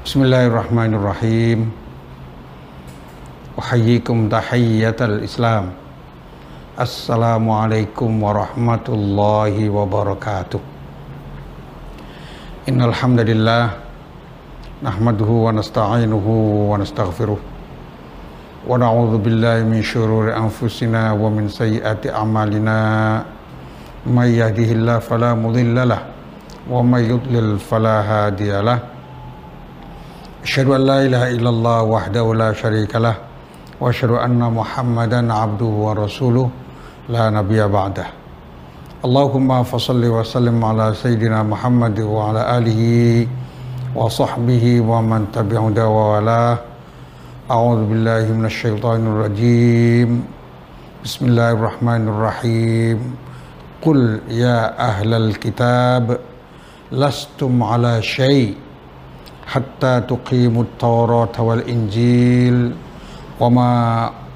Bismillahirrahmanirrahim. 0.00 1.68
Uhayyikum 3.52 4.32
tahiyyatal 4.32 5.20
Islam. 5.20 5.76
Assalamualaikum 6.72 8.08
warahmatullahi 8.08 9.68
wabarakatuh. 9.68 10.56
Innal 12.64 12.96
hamdalillah 12.96 13.76
nahmaduhu 14.80 15.44
wa 15.44 15.60
nasta'inuhu 15.60 16.72
wa 16.72 16.80
nastaghfiruh. 16.80 17.36
Wa 17.36 18.80
na'udzu 18.80 19.20
billahi 19.20 19.68
min 19.68 19.84
syururi 19.84 20.32
anfusina 20.32 21.12
wa 21.12 21.28
min 21.28 21.52
sayyiati 21.52 22.08
a'malina. 22.08 23.20
May 24.08 24.40
yahdihillahu 24.40 25.04
fala 25.04 25.36
mudilla 25.36 25.84
lahu 25.84 26.08
wa 26.72 26.80
may 26.80 27.04
yudlil 27.04 27.60
fala 27.60 28.00
hadiyalah. 28.00 28.99
أشهد 30.42 30.68
أن 30.68 30.80
لا 30.80 31.04
إله 31.04 31.30
إلا 31.36 31.50
الله 31.50 31.82
وحده 31.82 32.34
لا 32.34 32.52
شريك 32.52 32.96
له 32.96 33.14
وأشهد 33.80 34.10
أن 34.10 34.40
محمدا 34.40 35.32
عبده 35.32 35.64
ورسوله 35.84 36.48
لا 37.08 37.30
نبي 37.30 37.60
بعده. 37.68 38.06
اللهم 39.04 39.62
فصل 39.62 40.04
وسلم 40.04 40.64
على 40.64 40.94
سيدنا 40.96 41.42
محمد 41.42 42.00
وعلى 42.00 42.58
آله 42.58 42.82
وصحبه 43.94 44.80
ومن 44.80 45.20
تبع 45.32 45.60
ووالاه 45.60 46.58
أعوذ 47.50 47.80
بالله 47.84 48.24
من 48.32 48.44
الشيطان 48.44 49.00
الرجيم. 49.12 50.24
بسم 51.04 51.22
الله 51.26 51.50
الرحمن 51.52 52.02
الرحيم. 52.08 52.98
قل 53.82 54.20
يا 54.28 54.88
أهل 54.88 55.10
الكتاب 55.14 56.18
لستم 56.92 57.62
على 57.62 58.02
شيء 58.02 58.54
hatta 59.50 60.06
tuqimut 60.06 60.78
tawrat 60.78 61.34
wal 61.42 61.58
injil 61.66 62.70
wa 63.42 63.48
ma 63.50 63.70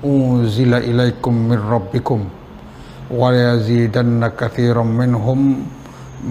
unzila 0.03 0.83
ilaikum 0.83 1.55
min 1.55 1.61
rabbikum 1.63 2.27
wa 3.15 3.31
yazidanna 3.31 4.35
katsiran 4.35 4.91
minhum 4.91 5.63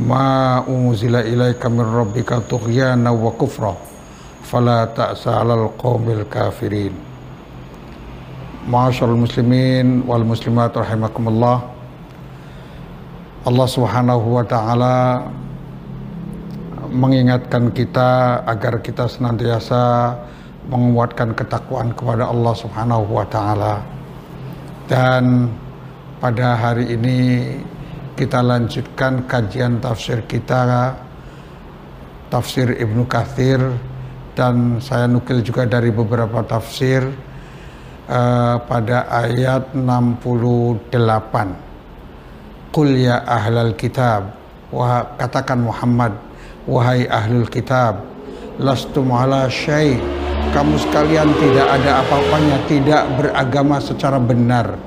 ma 0.04 0.60
unzila 0.68 1.24
ilaika 1.24 1.72
min 1.72 1.88
rabbika 1.88 2.44
tughyana 2.44 3.16
wa 3.16 3.32
kufra 3.40 3.72
fala 4.44 4.84
ta'sa 4.92 5.32
'alal 5.40 5.72
qaumil 5.80 6.28
kafirin 6.28 6.92
Ma'asyiral 8.64 9.20
muslimin 9.20 10.08
wal 10.08 10.24
muslimat 10.24 10.72
rahimakumullah 10.76 11.68
Allah 13.44 13.68
Subhanahu 13.68 14.40
wa 14.40 14.44
taala 14.48 15.28
mengingatkan 16.94 17.74
kita 17.74 18.42
agar 18.46 18.80
kita 18.86 19.10
senantiasa 19.10 20.14
menguatkan 20.70 21.34
ketakwaan 21.36 21.92
kepada 21.92 22.30
Allah 22.30 22.54
Subhanahu 22.56 23.10
wa 23.10 23.26
taala. 23.28 23.82
Dan 24.88 25.50
pada 26.22 26.56
hari 26.56 26.94
ini 26.94 27.20
kita 28.14 28.46
lanjutkan 28.46 29.26
kajian 29.26 29.82
tafsir 29.82 30.22
kita 30.30 30.94
tafsir 32.30 32.74
Ibnu 32.78 33.06
Katsir 33.06 33.62
dan 34.34 34.82
saya 34.82 35.06
nukil 35.06 35.46
juga 35.46 35.70
dari 35.70 35.94
beberapa 35.94 36.42
tafsir 36.42 37.06
uh, 38.10 38.58
pada 38.66 39.06
ayat 39.06 39.70
68. 39.78 40.90
Qul 42.74 42.90
ya 43.06 43.22
ahlal 43.22 43.78
kitab 43.78 44.34
wah 44.74 45.06
katakan 45.22 45.62
Muhammad 45.62 46.18
Wahai 46.64 47.04
ahlul 47.12 47.52
kitab, 47.52 48.08
lastum 48.56 49.12
ala 49.12 49.52
syai. 49.52 50.00
Kamu 50.56 50.80
sekalian 50.80 51.28
tidak 51.42 51.68
ada 51.68 52.06
apa-apanya, 52.06 52.58
tidak 52.72 53.04
beragama 53.20 53.84
secara 53.84 54.16
benar. 54.16 54.80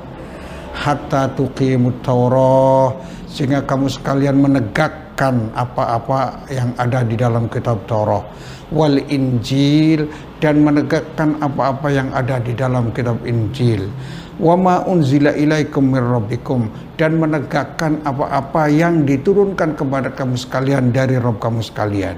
Hatta 0.77 1.33
tuqimut 1.33 2.01
Taurah 2.05 2.97
sehingga 3.29 3.61
kamu 3.65 3.93
sekalian 3.93 4.41
menegakkan 4.41 5.53
apa-apa 5.53 6.49
yang 6.49 6.73
ada 6.81 7.05
di 7.05 7.17
dalam 7.17 7.49
kitab 7.53 7.85
Taurat 7.85 8.25
wal 8.73 8.97
Injil 9.13 10.09
dan 10.41 10.65
menegakkan 10.65 11.37
apa-apa 11.39 11.89
yang 11.93 12.09
ada 12.17 12.41
di 12.41 12.57
dalam 12.57 12.91
kitab 12.97 13.21
Injil 13.29 13.93
wa 14.37 14.55
ma 14.57 14.75
unzila 14.85 15.33
ilaikum 15.33 15.97
mir 15.97 16.05
rabbikum 16.05 16.69
dan 17.01 17.17
menegakkan 17.17 18.01
apa-apa 18.05 18.69
yang 18.69 19.05
diturunkan 19.09 19.77
kepada 19.77 20.13
kamu 20.13 20.37
sekalian 20.37 20.93
dari 20.93 21.17
Rabb 21.17 21.41
kamu 21.41 21.61
sekalian. 21.65 22.17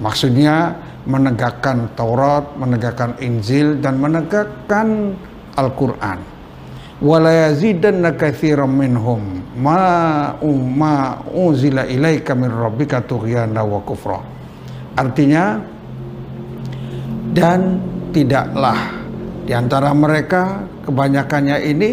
Maksudnya 0.00 0.76
menegakkan 1.04 1.92
Taurat, 1.96 2.56
menegakkan 2.56 3.16
Injil 3.20 3.80
dan 3.80 4.00
menegakkan 4.00 5.16
Al-Qur'an. 5.56 6.20
Wala 7.00 7.48
yazidanna 7.48 8.12
katsiran 8.12 8.68
minhum 8.68 9.40
ma 9.56 10.36
ma 10.52 11.16
unzila 11.32 11.88
ilaika 11.88 12.36
min 12.36 12.52
rabbika 12.52 13.00
tughyana 13.00 13.64
wa 13.64 13.80
kufra. 13.80 14.20
Artinya 15.00 15.56
dan 17.32 17.80
tidaklah 18.12 18.76
di 19.48 19.56
antara 19.56 19.96
mereka 19.96 20.60
kebanyakannya 20.90 21.56
ini 21.70 21.90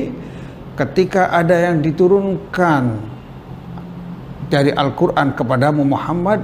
ketika 0.74 1.30
ada 1.30 1.70
yang 1.70 1.86
diturunkan 1.86 2.98
dari 4.50 4.74
Al-Quran 4.74 5.38
kepada 5.38 5.70
Muhammad 5.70 6.42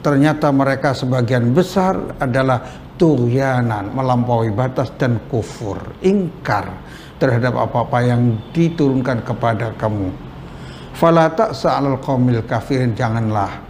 ternyata 0.00 0.48
mereka 0.54 0.94
sebagian 0.94 1.50
besar 1.50 1.98
adalah 2.22 2.62
tughyanan, 3.00 3.90
melampaui 3.96 4.52
batas 4.52 4.92
dan 5.00 5.16
kufur, 5.32 5.80
ingkar 6.04 6.68
terhadap 7.16 7.56
apa-apa 7.56 7.98
yang 8.04 8.36
diturunkan 8.52 9.24
kepada 9.24 9.72
kamu. 9.76 10.12
Fala 10.96 11.32
ta'sa 11.32 11.80
'alal 11.80 12.00
kafirin, 12.44 12.92
janganlah 12.92 13.60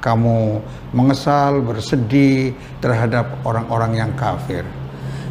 kamu 0.00 0.60
mengesal, 0.96 1.60
bersedih 1.60 2.56
terhadap 2.80 3.28
orang-orang 3.44 4.08
yang 4.08 4.12
kafir. 4.16 4.64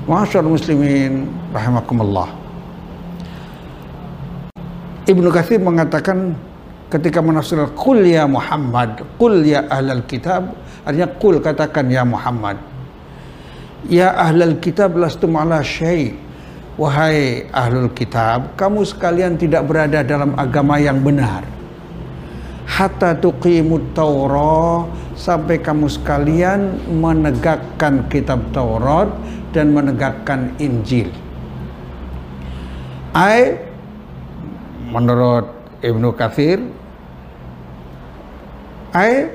Masyarakat 0.08 0.48
muslimin 0.48 1.28
rahimakumullah. 1.52 2.32
Ibnu 5.04 5.28
Katsir 5.28 5.60
mengatakan 5.60 6.32
ketika 6.88 7.20
menafsirkan 7.20 7.76
qul 7.76 8.08
ya 8.08 8.24
Muhammad, 8.24 9.04
qul 9.20 9.44
ya 9.44 9.68
ahlal 9.68 10.08
kitab, 10.08 10.56
artinya 10.88 11.12
qul 11.20 11.44
katakan 11.44 11.92
ya 11.92 12.08
Muhammad. 12.08 12.56
Ya 13.92 14.16
ahlal 14.16 14.56
kitab 14.64 14.96
lastum 14.96 15.36
ala 15.36 15.60
syai. 15.60 16.16
Wahai 16.78 17.50
ahlul 17.50 17.90
kitab, 17.90 18.54
kamu 18.54 18.86
sekalian 18.86 19.34
tidak 19.34 19.66
berada 19.66 20.06
dalam 20.06 20.38
agama 20.38 20.78
yang 20.78 21.02
benar. 21.02 21.42
Hatta 22.68 23.16
tuqimut 23.16 23.96
Taurat 23.96 24.92
sampai 25.16 25.58
kamu 25.64 25.88
sekalian 25.88 26.78
menegakkan 26.92 28.06
kitab 28.12 28.44
Taurat 28.52 29.08
dan 29.56 29.72
menegakkan 29.72 30.52
Injil. 30.60 31.10
Ai 33.16 33.56
menurut 34.92 35.48
Ibnu 35.82 36.12
Katsir 36.14 36.62
ai 38.94 39.32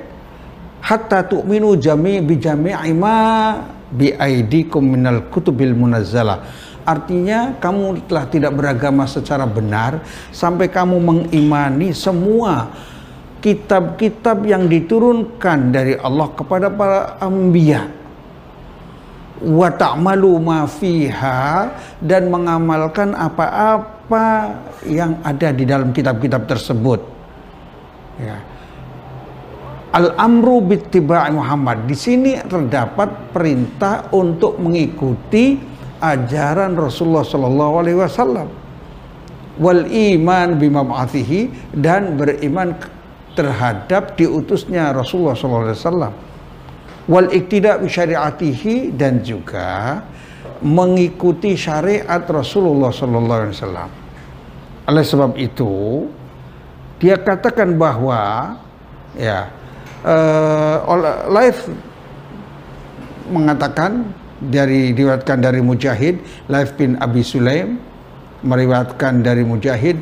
hatta 0.84 1.26
tu'minu 1.26 1.74
jami 1.80 2.20
bi 2.22 2.36
jami'i 2.38 2.92
ma 2.94 3.58
bi 3.90 4.12
aidikum 4.12 4.84
minal 4.84 5.26
kutubil 5.32 5.72
munazzalah. 5.72 6.44
Artinya 6.82 7.54
kamu 7.62 8.10
telah 8.10 8.26
tidak 8.26 8.52
beragama 8.58 9.06
secara 9.06 9.46
benar 9.46 10.02
sampai 10.34 10.66
kamu 10.66 10.98
mengimani 10.98 11.94
semua 11.94 12.74
kitab-kitab 13.42 14.46
yang 14.46 14.70
diturunkan 14.70 15.74
dari 15.74 15.98
Allah 15.98 16.30
kepada 16.32 16.70
para 16.70 17.18
anbiya 17.18 18.02
wa 19.42 19.68
ta'malu 19.74 20.38
ma 20.38 20.64
fiha 20.70 21.74
dan 21.98 22.30
mengamalkan 22.30 23.10
apa-apa 23.18 24.54
yang 24.86 25.18
ada 25.26 25.50
di 25.50 25.66
dalam 25.66 25.90
kitab-kitab 25.90 26.46
tersebut. 26.46 27.02
Ya. 28.22 28.38
Al-amru 29.92 30.62
bittiba'i 30.64 31.34
Muhammad. 31.34 31.84
Di 31.84 31.92
sini 31.98 32.38
terdapat 32.40 33.34
perintah 33.34 34.08
untuk 34.14 34.56
mengikuti 34.56 35.60
ajaran 36.00 36.72
Rasulullah 36.78 37.26
sallallahu 37.26 37.74
alaihi 37.76 37.98
wasallam. 38.00 38.48
Wal 39.60 39.84
iman 39.84 40.56
bima 40.56 40.80
dan 41.76 42.16
beriman 42.16 42.72
terhadap 43.32 44.14
diutusnya 44.16 44.92
Rasulullah 44.92 45.34
wasallam 45.34 46.12
wal 47.10 47.28
iktida 47.32 47.80
syariatihi 47.82 48.94
dan 48.94 49.24
juga 49.24 50.02
mengikuti 50.62 51.58
syariat 51.58 52.22
Rasulullah 52.22 52.94
wasallam. 52.94 53.90
Oleh 54.86 55.04
sebab 55.06 55.34
itu 55.38 56.06
dia 57.02 57.18
katakan 57.18 57.74
bahwa 57.74 58.54
ya 59.18 59.50
uh, 60.06 61.26
life 61.30 61.66
mengatakan 63.26 64.06
dari 64.38 64.90
diriwayatkan 64.94 65.38
dari 65.38 65.62
Mujahid, 65.62 66.18
Laif 66.50 66.74
bin 66.74 66.98
Abi 66.98 67.22
Sulaim 67.22 67.78
meriwayatkan 68.42 69.22
dari 69.22 69.46
Mujahid 69.46 69.98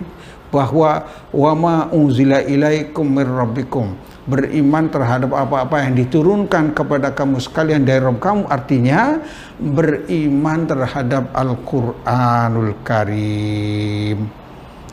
bahwa 0.51 1.07
wama 1.31 1.89
unzila 1.95 2.43
ilaikum 2.43 3.07
mir 3.07 3.27
rabbikum 3.27 3.95
beriman 4.31 4.87
terhadap 4.93 5.33
apa-apa 5.33 5.89
yang 5.89 5.99
diturunkan 5.99 6.77
kepada 6.77 7.11
kamu 7.11 7.43
sekalian 7.43 7.83
dari 7.83 7.99
Rabb 7.99 8.23
kamu 8.23 8.43
artinya 8.47 9.19
beriman 9.59 10.69
terhadap 10.71 11.35
Al-Qur'anul 11.35 12.79
Karim. 12.87 14.19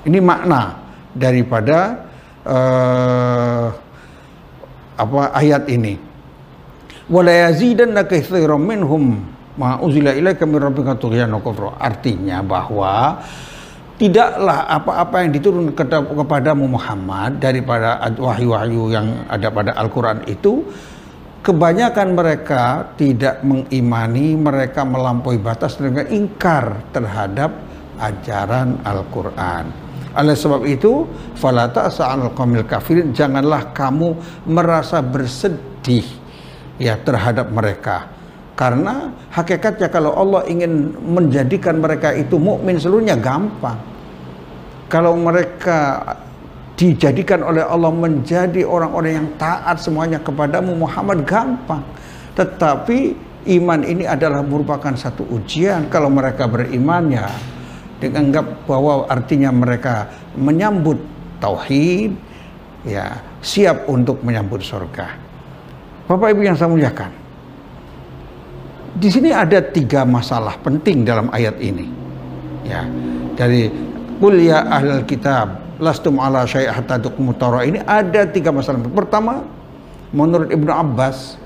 Ini 0.07 0.19
makna 0.23 0.79
daripada 1.11 2.07
uh, 2.47 3.65
apa 4.97 5.21
ayat 5.37 5.69
ini. 5.69 5.99
Wala 7.07 7.51
yazidanna 7.51 8.07
katsiran 8.07 8.59
minhum 8.59 9.21
ma 9.55 9.79
uzila 9.79 10.11
ilaika 10.15 10.43
min 10.49 10.59
rabbika 10.59 10.95
tughyanan 10.95 11.39
Artinya 11.77 12.41
bahwa 12.41 13.21
tidaklah 13.97 14.69
apa-apa 14.69 15.25
yang 15.25 15.31
diturunkan 15.33 15.89
kepada 15.89 16.53
Muhammad 16.53 17.41
daripada 17.41 17.97
wahyu-wahyu 18.13 18.93
yang 18.93 19.25
ada 19.25 19.49
pada 19.49 19.73
Al-Quran 19.73 20.21
itu 20.29 20.61
kebanyakan 21.41 22.13
mereka 22.13 22.93
tidak 22.93 23.41
mengimani 23.41 24.37
mereka 24.37 24.85
melampaui 24.85 25.41
batas 25.41 25.81
dengan 25.81 26.05
ingkar 26.13 26.93
terhadap 26.93 27.49
ajaran 27.97 28.77
Al-Quran. 28.85 29.65
Oleh 30.17 30.37
sebab 30.37 30.65
itu 30.65 31.05
falata 31.37 31.89
sa'al 31.89 32.33
qamil 32.37 32.65
kafirin 32.69 33.13
janganlah 33.13 33.73
kamu 33.73 34.13
merasa 34.45 35.01
bersedih 35.01 36.05
ya 36.77 36.97
terhadap 37.01 37.49
mereka 37.49 38.16
karena 38.57 39.13
hakikatnya 39.29 39.85
kalau 39.93 40.17
Allah 40.17 40.41
ingin 40.49 40.97
menjadikan 40.97 41.77
mereka 41.77 42.09
itu 42.09 42.41
mukmin 42.41 42.81
seluruhnya 42.81 43.13
gampang. 43.13 43.77
Kalau 44.89 45.13
mereka 45.13 46.01
dijadikan 46.73 47.45
oleh 47.45 47.61
Allah 47.61 47.93
menjadi 47.93 48.65
orang-orang 48.65 49.13
yang 49.13 49.29
taat 49.37 49.77
semuanya 49.77 50.17
kepadamu 50.17 50.73
Muhammad 50.73 51.21
gampang. 51.29 51.85
Tetapi 52.33 53.13
iman 53.61 53.85
ini 53.85 54.09
adalah 54.09 54.41
merupakan 54.41 54.97
satu 54.97 55.21
ujian 55.37 55.85
kalau 55.93 56.09
mereka 56.09 56.49
beriman 56.49 57.13
ya 57.13 57.29
dianggap 58.01 58.65
bahwa 58.65 59.05
artinya 59.05 59.53
mereka 59.53 60.09
menyambut 60.33 60.97
tauhid 61.37 62.09
ya 62.89 63.21
siap 63.45 63.85
untuk 63.85 64.17
menyambut 64.25 64.65
surga. 64.65 65.13
Bapak 66.09 66.33
Ibu 66.33 66.41
yang 66.41 66.57
saya 66.57 66.73
muliakan 66.73 67.26
di 68.95 69.09
sini 69.11 69.29
ada 69.35 69.59
tiga 69.59 70.07
masalah 70.07 70.55
penting 70.63 71.03
dalam 71.03 71.27
ayat 71.33 71.59
ini. 71.59 71.85
Ya, 72.67 72.83
dari 73.35 73.71
Qul 74.17 74.49
ya 74.49 74.65
ahlal 74.65 75.05
kitab 75.05 75.61
lastum 75.77 76.17
ala 76.17 76.43
syai' 76.49 76.69
hatta 76.69 76.97
ini 77.65 77.79
ada 77.85 78.21
tiga 78.25 78.49
masalah. 78.49 78.81
Pertama, 78.89 79.45
menurut 80.09 80.49
Ibnu 80.49 80.71
Abbas 80.73 81.37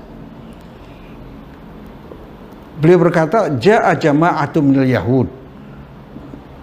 beliau 2.80 2.98
berkata 2.98 3.52
ja'a 3.60 3.94
jama'atu 3.94 4.58
minal 4.64 4.88
yahud 4.88 5.28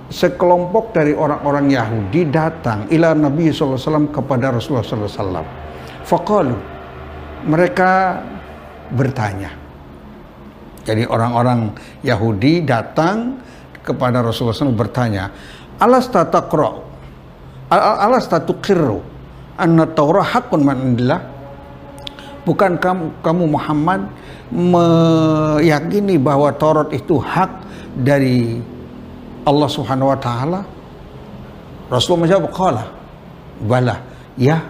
sekelompok 0.10 0.92
dari 0.92 1.14
orang-orang 1.14 1.70
Yahudi 1.70 2.34
datang 2.34 2.90
ila 2.90 3.14
Nabi 3.14 3.54
SAW 3.54 4.10
kepada 4.10 4.50
Rasulullah 4.50 4.84
SAW. 4.84 5.46
Faqalu 6.02 6.58
mereka 7.46 8.18
bertanya 8.90 9.54
jadi 10.90 11.06
orang-orang 11.06 11.70
Yahudi 12.02 12.66
datang 12.66 13.38
kepada 13.86 14.26
Rasulullah 14.26 14.58
SAW 14.58 14.74
bertanya, 14.74 15.30
alas 15.78 16.10
tatakro, 16.10 16.82
alas 17.70 18.26
tatukiru, 18.26 18.98
anna 19.54 19.86
Taurah 19.86 20.26
hakun 20.26 20.66
manillah. 20.66 21.22
Bukan 22.42 22.82
kamu, 22.82 23.22
kamu 23.22 23.44
Muhammad 23.54 24.10
meyakini 24.50 26.18
bahwa 26.18 26.50
Taurat 26.58 26.90
itu 26.90 27.22
hak 27.22 27.62
dari 27.94 28.58
Allah 29.46 29.70
Subhanahu 29.70 30.10
wa 30.10 30.18
taala? 30.18 30.66
Rasulullah 31.94 32.26
menjawab, 32.26 32.50
"Qala." 32.50 32.86
Bala. 33.60 34.02
Ya, 34.40 34.66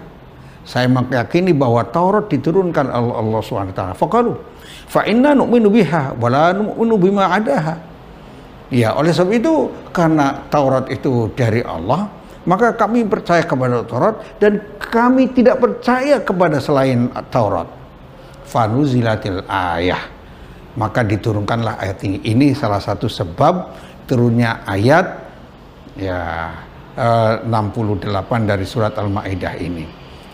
saya 0.67 0.91
meyakini 0.91 1.55
bahwa 1.55 1.79
Taurat 1.87 2.27
diturunkan 2.27 2.91
oleh 2.91 3.15
Allah 3.15 3.39
Subhanahu 3.39 3.71
wa 3.71 3.77
taala. 3.77 3.95
Fa 4.89 5.05
inna 5.05 5.37
nu'minu 5.37 5.69
biha 5.69 6.17
wa 6.17 6.27
la 6.29 6.53
nu'minu 6.53 6.95
bima 6.97 7.29
adaha. 7.33 7.75
Ya 8.69 8.93
oleh 8.93 9.09
sebab 9.09 9.33
itu 9.33 9.53
karena 9.89 10.45
Taurat 10.49 10.85
itu 10.93 11.33
dari 11.33 11.65
Allah 11.65 12.19
maka 12.49 12.71
kami 12.73 13.03
percaya 13.05 13.43
kepada 13.43 13.83
Taurat 13.83 14.15
dan 14.41 14.63
kami 14.79 15.29
tidak 15.35 15.59
percaya 15.61 16.17
kepada 16.23 16.57
selain 16.57 17.11
Taurat. 17.29 17.69
Fanuzilatil 18.47 19.45
ayah. 19.45 20.09
Maka 20.73 21.05
diturunkanlah 21.05 21.77
ayat 21.77 22.01
ini. 22.07 22.23
Ini 22.23 22.57
salah 22.57 22.81
satu 22.81 23.05
sebab 23.05 23.75
turunnya 24.09 24.63
ayat 24.63 25.05
ya 25.99 26.21
eh, 26.97 27.33
68 27.45 28.49
dari 28.49 28.65
surat 28.65 28.97
Al-Maidah 28.97 29.53
ini. 29.59 29.85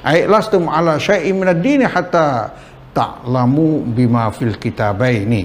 Ayat 0.05 0.29
lastum 0.29 0.69
ala 0.69 1.01
syai'in 1.01 1.35
minad 1.35 1.65
hatta 1.89 2.53
ta'lamu 2.95 3.83
bima 3.83 4.31
fil 4.31 4.55
kitabaini. 4.55 5.43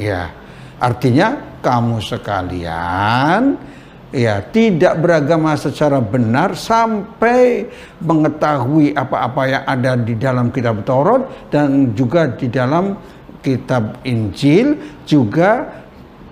Ya 0.00 0.32
artinya 0.80 1.60
kamu 1.60 2.00
sekalian 2.00 3.60
ya 4.08 4.40
tidak 4.48 4.96
beragama 5.04 5.52
secara 5.58 6.00
benar 6.00 6.56
sampai 6.56 7.68
mengetahui 8.00 8.96
apa-apa 8.96 9.42
yang 9.44 9.64
ada 9.68 9.92
di 10.00 10.16
dalam 10.16 10.48
kitab 10.48 10.80
Taurat 10.88 11.28
dan 11.52 11.92
juga 11.92 12.32
di 12.32 12.48
dalam 12.48 12.96
kitab 13.44 14.00
Injil 14.08 14.80
juga 15.04 15.68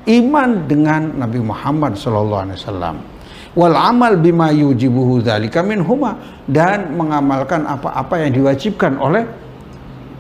iman 0.09 0.65
dengan 0.65 1.21
Nabi 1.21 1.43
Muhammad 1.43 1.99
sallallahu 1.99 2.43
alaihi 2.49 2.59
wasallam. 2.63 2.97
Wal 3.57 3.73
amal 3.73 4.21
bima 4.21 4.53
yujibuhu 4.53 5.25
dzalika 5.25 5.65
minhuma 5.65 6.21
dan 6.45 6.93
mengamalkan 6.93 7.65
apa-apa 7.65 8.21
yang 8.21 8.37
diwajibkan 8.37 9.01
oleh 9.01 9.25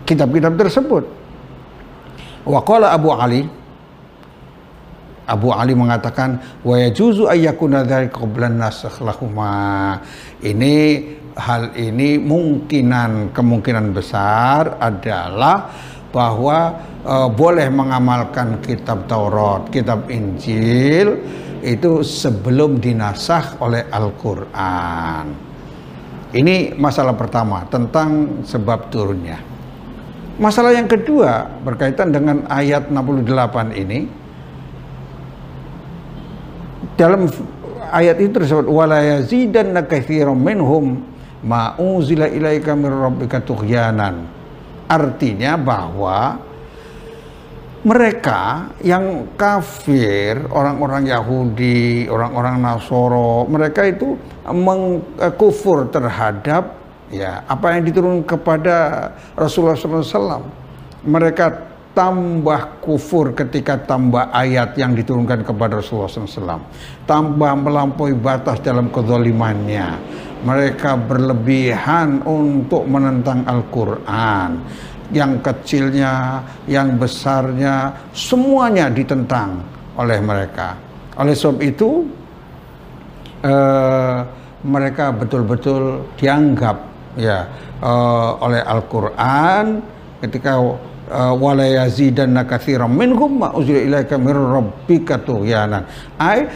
kitab-kitab 0.06 0.54
tersebut. 0.54 1.04
Waqala 2.46 2.94
Abu 2.94 3.10
Ali 3.10 3.42
Abu 5.26 5.50
Ali 5.50 5.74
mengatakan 5.74 6.62
wa 6.62 6.78
yajuzu 6.78 7.26
ayyakuna 7.26 7.82
dzalika 7.82 8.22
qablan 8.22 8.62
nasakh. 8.62 9.02
Ini 10.46 10.74
hal 11.34 11.74
ini 11.74 12.22
mungkinan 12.22 13.34
kemungkinan 13.34 13.90
besar 13.90 14.78
adalah 14.78 15.74
bahwa 16.14 16.58
e, 17.02 17.14
boleh 17.34 17.66
mengamalkan 17.68 18.62
kitab 18.62 19.10
Taurat, 19.10 19.66
kitab 19.74 20.06
Injil 20.06 21.18
itu 21.66 22.06
sebelum 22.06 22.78
dinasah 22.78 23.58
oleh 23.58 23.90
Al-Qur'an. 23.90 25.26
Ini 26.30 26.78
masalah 26.78 27.18
pertama 27.18 27.66
tentang 27.66 28.42
sebab 28.46 28.86
turunnya. 28.94 29.55
Masalah 30.36 30.76
yang 30.76 30.84
kedua 30.84 31.48
berkaitan 31.64 32.12
dengan 32.12 32.44
ayat 32.52 32.92
68 32.92 33.72
ini. 33.72 34.04
Dalam 36.96 37.28
ayat 37.88 38.20
itu 38.20 38.36
tersebut 38.36 38.68
wala 38.68 39.00
yazidanna 39.00 39.88
katsiran 39.88 40.36
minhum 40.36 41.00
ma 41.40 41.72
ilaika 41.80 42.76
min 42.76 42.92
rabbika 42.92 43.40
tughyanan. 43.40 44.28
Artinya 44.86 45.56
bahwa 45.56 46.36
mereka 47.86 48.74
yang 48.82 49.38
kafir, 49.38 50.50
orang-orang 50.50 51.06
Yahudi, 51.06 52.10
orang-orang 52.10 52.58
Nasoro, 52.58 53.46
mereka 53.46 53.86
itu 53.86 54.18
mengkufur 54.42 55.86
terhadap 55.94 56.85
ya 57.10 57.46
apa 57.46 57.78
yang 57.78 57.86
diturunkan 57.86 58.26
kepada 58.26 58.76
Rasulullah 59.38 59.78
SAW 59.78 60.42
mereka 61.06 61.76
tambah 61.96 62.84
kufur 62.84 63.32
ketika 63.32 63.80
tambah 63.88 64.28
ayat 64.28 64.76
yang 64.76 64.92
diturunkan 64.92 65.40
kepada 65.40 65.80
Rasulullah 65.80 66.12
SAW 66.12 66.60
tambah 67.08 67.52
melampaui 67.56 68.12
batas 68.12 68.60
dalam 68.60 68.92
kezalimannya. 68.92 69.96
Mereka 70.44 71.08
berlebihan 71.08 72.20
untuk 72.28 72.84
menentang 72.84 73.48
Al-Quran. 73.48 74.60
Yang 75.08 75.32
kecilnya, 75.40 76.44
yang 76.68 77.00
besarnya, 77.00 77.94
semuanya 78.12 78.92
ditentang 78.92 79.64
oleh 79.96 80.20
mereka. 80.20 80.76
Oleh 81.16 81.32
sebab 81.32 81.64
itu, 81.64 82.04
eh, 83.40 84.18
mereka 84.66 85.14
betul-betul 85.16 86.04
dianggap 86.20 86.95
ya 87.16 87.48
uh, 87.80 88.38
oleh 88.44 88.62
Al-Qur'an 88.62 89.80
ketika 90.22 90.60
uh, 90.60 91.34
wala 91.36 91.64
yazidanna 91.64 92.44
katsiran 92.44 92.92
minhum 92.92 93.40
ma 93.40 93.52
uzila 93.56 93.80
ilaika 93.80 94.16
mir 94.20 94.36
rabbika 94.36 95.20
tughyanan 95.20 95.84
ai 96.20 96.46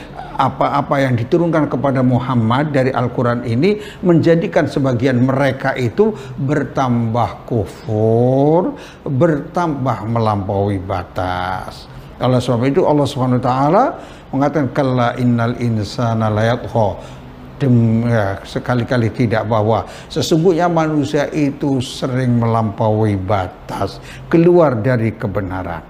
apa-apa 0.41 1.05
yang 1.05 1.15
diturunkan 1.21 1.69
kepada 1.69 2.01
Muhammad 2.01 2.73
dari 2.73 2.89
Al-Quran 2.89 3.45
ini 3.45 3.77
menjadikan 4.01 4.65
sebagian 4.65 5.21
mereka 5.21 5.77
itu 5.77 6.17
bertambah 6.41 7.45
kufur, 7.45 8.73
bertambah 9.05 10.09
melampaui 10.09 10.81
batas. 10.81 11.85
Oleh 12.17 12.41
sebab 12.41 12.65
itu 12.69 12.89
Allah 12.89 13.05
taala 13.41 13.85
mengatakan 14.33 14.73
kalla 14.73 15.13
innal 15.21 15.57
insana 15.61 16.33
layatgha 16.33 17.20
ya, 17.67 18.41
sekali-kali 18.47 19.13
tidak 19.13 19.45
bahwa 19.45 19.85
sesungguhnya 20.09 20.71
manusia 20.71 21.29
itu 21.35 21.83
sering 21.83 22.41
melampaui 22.41 23.19
batas 23.19 24.01
keluar 24.31 24.79
dari 24.79 25.13
kebenaran. 25.13 25.83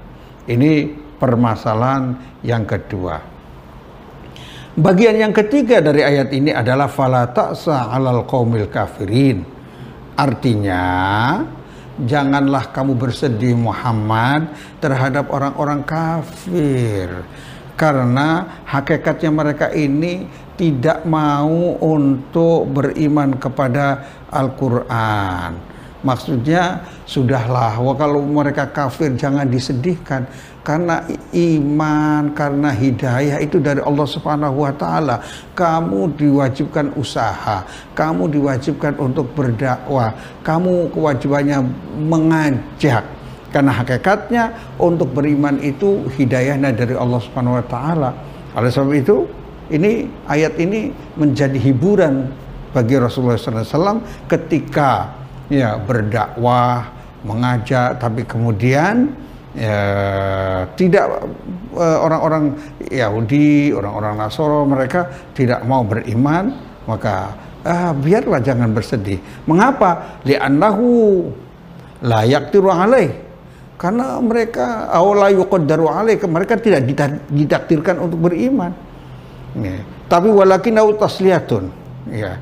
Ini 0.50 0.90
permasalahan 1.20 2.16
yang 2.42 2.64
kedua. 2.66 3.20
Bagian 4.80 5.18
yang 5.18 5.34
ketiga 5.34 5.82
dari 5.84 6.00
ayat 6.00 6.30
ini 6.32 6.54
adalah 6.54 6.88
fala 6.88 7.28
ta'sa 7.28 7.90
'alal 7.90 8.24
qaumil 8.24 8.70
kafirin. 8.70 9.42
Artinya, 10.16 10.86
janganlah 12.00 12.72
kamu 12.72 12.96
bersedih 12.96 13.56
Muhammad 13.58 14.48
terhadap 14.80 15.28
orang-orang 15.28 15.84
kafir 15.84 17.08
karena 17.80 18.60
hakikatnya 18.68 19.30
mereka 19.32 19.66
ini 19.72 20.28
tidak 20.60 21.08
mau 21.08 21.80
untuk 21.80 22.68
beriman 22.68 23.40
kepada 23.40 24.04
Al-Quran. 24.28 25.56
Maksudnya 26.04 26.84
sudahlah, 27.08 27.80
kalau 27.96 28.20
mereka 28.24 28.68
kafir 28.68 29.16
jangan 29.16 29.48
disedihkan 29.48 30.28
karena 30.60 31.04
iman, 31.32 32.32
karena 32.36 32.72
hidayah 32.72 33.40
itu 33.40 33.56
dari 33.56 33.80
Allah 33.80 34.04
Subhanahu 34.08 34.64
wa 34.64 34.72
taala. 34.76 35.24
Kamu 35.56 36.12
diwajibkan 36.16 36.92
usaha, 36.96 37.64
kamu 37.96 38.28
diwajibkan 38.32 39.00
untuk 39.00 39.32
berdakwah, 39.32 40.12
kamu 40.44 40.92
kewajibannya 40.92 41.64
mengajak. 42.04 43.04
Karena 43.50 43.72
hakikatnya 43.82 44.76
untuk 44.78 45.10
beriman 45.10 45.58
itu 45.58 46.06
hidayahnya 46.16 46.70
dari 46.70 46.94
Allah 46.96 47.20
Subhanahu 47.20 47.60
wa 47.60 47.64
taala. 47.64 48.10
Oleh 48.56 48.70
sebab 48.72 48.94
itu, 48.94 49.39
ini 49.70 50.10
ayat 50.26 50.58
ini 50.58 50.90
menjadi 51.14 51.56
hiburan 51.56 52.28
bagi 52.70 52.98
Rasulullah 52.98 53.38
SAW 53.38 54.02
ketika 54.30 55.14
ya 55.50 55.78
berdakwah, 55.78 56.86
mengajak, 57.26 57.98
tapi 57.98 58.22
kemudian 58.22 59.10
ya, 59.54 59.78
tidak 60.78 61.26
eh, 61.74 61.98
orang-orang 61.98 62.54
Yahudi, 62.86 63.74
orang-orang 63.74 64.14
Nasoro 64.18 64.62
mereka 64.64 65.10
tidak 65.34 65.66
mau 65.66 65.82
beriman, 65.82 66.54
maka 66.86 67.34
ah, 67.66 67.92
biarlah 67.92 68.40
jangan 68.40 68.70
bersedih. 68.70 69.18
Mengapa? 69.50 70.22
Li'annahu 70.24 70.86
la 72.06 72.24
yaqtiru 72.24 72.70
alaih. 72.70 73.10
Karena 73.80 74.20
mereka 74.20 74.92
awla 74.92 75.32
alaih, 75.32 76.20
mereka 76.28 76.60
tidak 76.60 76.84
ditakdirkan 77.32 77.96
untuk 77.96 78.28
beriman. 78.28 78.89
Ya. 79.58 79.82
Tapi 80.06 80.28
walakin 80.30 80.78
tasliyatun. 80.98 81.64
Ya. 82.10 82.38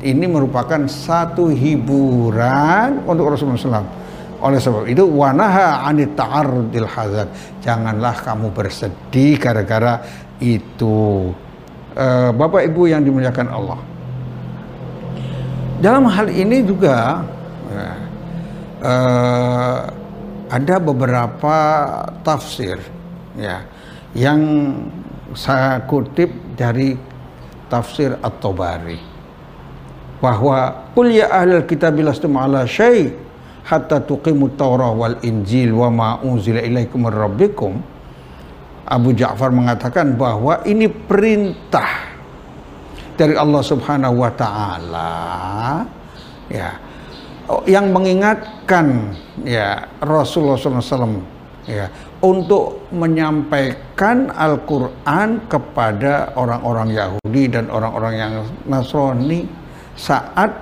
Ini 0.00 0.24
merupakan 0.24 0.80
satu 0.88 1.52
hiburan 1.52 3.04
untuk 3.04 3.36
Rasulullah 3.36 3.60
SAW. 3.60 4.00
Oleh 4.40 4.56
sebab 4.56 4.88
itu 4.88 5.04
wanaha 5.04 5.84
anit 5.84 6.16
hazan. 6.16 7.28
Janganlah 7.60 8.16
kamu 8.24 8.48
bersedih 8.56 9.36
gara-gara 9.36 10.00
itu. 10.40 11.28
Uh, 11.92 12.32
Bapak 12.32 12.64
Ibu 12.64 12.88
yang 12.88 13.04
dimuliakan 13.04 13.48
Allah. 13.52 13.80
Dalam 15.84 16.08
hal 16.08 16.32
ini 16.32 16.64
juga 16.64 17.24
uh, 18.80 19.80
ada 20.50 20.76
beberapa 20.82 21.56
tafsir 22.26 22.80
ya 23.38 23.62
yang 24.18 24.40
saya 25.34 25.82
kutip 25.86 26.30
dari 26.58 26.94
tafsir 27.70 28.18
At-Tabari. 28.18 28.98
Bahwa 30.20 30.90
qul 30.92 31.16
ya 31.16 31.32
ahlal 31.32 31.64
kitab 31.64 31.96
lastum 31.96 32.36
ala 32.36 32.68
syai 32.68 33.08
hatta 33.64 34.04
tuqimu 34.04 34.52
Taurah 34.58 34.92
wal 34.92 35.16
Injil 35.24 35.72
wa 35.72 35.88
ma 35.88 36.08
unzila 36.20 36.60
ilaikum 36.60 37.08
rabbikum. 37.08 37.80
Abu 38.90 39.14
Ja'far 39.14 39.54
mengatakan 39.54 40.18
bahwa 40.18 40.66
ini 40.66 40.90
perintah 40.90 42.10
dari 43.14 43.38
Allah 43.38 43.62
Subhanahu 43.62 44.18
wa 44.18 44.30
taala 44.34 45.12
ya. 46.50 46.74
Yang 47.66 47.86
mengingatkan 47.90 48.86
ya 49.42 49.90
Rasulullah 49.98 50.54
SAW 50.54 51.39
ya 51.68 51.88
untuk 52.20 52.88
menyampaikan 52.92 54.28
Al-Quran 54.32 55.44
kepada 55.48 56.32
orang-orang 56.36 56.92
Yahudi 56.92 57.44
dan 57.48 57.72
orang-orang 57.72 58.14
yang 58.16 58.32
Nasrani 58.68 59.48
saat 59.96 60.52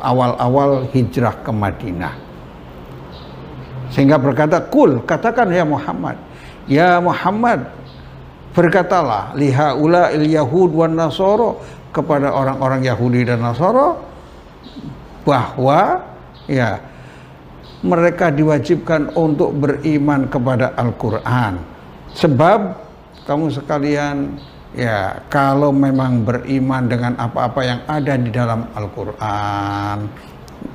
awal-awal 0.00 0.88
hijrah 0.92 1.34
ke 1.44 1.50
Madinah. 1.52 2.14
Sehingga 3.88 4.20
berkata, 4.20 4.60
Kul, 4.68 5.00
katakan 5.08 5.48
ya 5.48 5.64
Muhammad. 5.64 6.16
Ya 6.68 7.00
Muhammad, 7.00 7.72
berkatalah, 8.52 9.32
liha 9.32 9.72
ula 9.72 10.12
il 10.12 10.28
Yahud 10.28 10.76
wan 10.76 10.92
Nasoro 10.92 11.64
kepada 11.88 12.28
orang-orang 12.32 12.84
Yahudi 12.84 13.24
dan 13.24 13.40
Nasoro 13.40 13.96
bahwa 15.24 16.04
ya 16.44 16.80
mereka 17.84 18.34
diwajibkan 18.34 19.14
untuk 19.14 19.54
beriman 19.54 20.26
kepada 20.26 20.74
Al-Quran. 20.74 21.62
Sebab 22.16 22.60
kamu 23.22 23.46
sekalian 23.54 24.34
ya 24.74 25.22
kalau 25.30 25.70
memang 25.70 26.26
beriman 26.26 26.90
dengan 26.90 27.12
apa-apa 27.20 27.60
yang 27.62 27.80
ada 27.86 28.14
di 28.18 28.30
dalam 28.34 28.66
Al-Quran, 28.74 29.96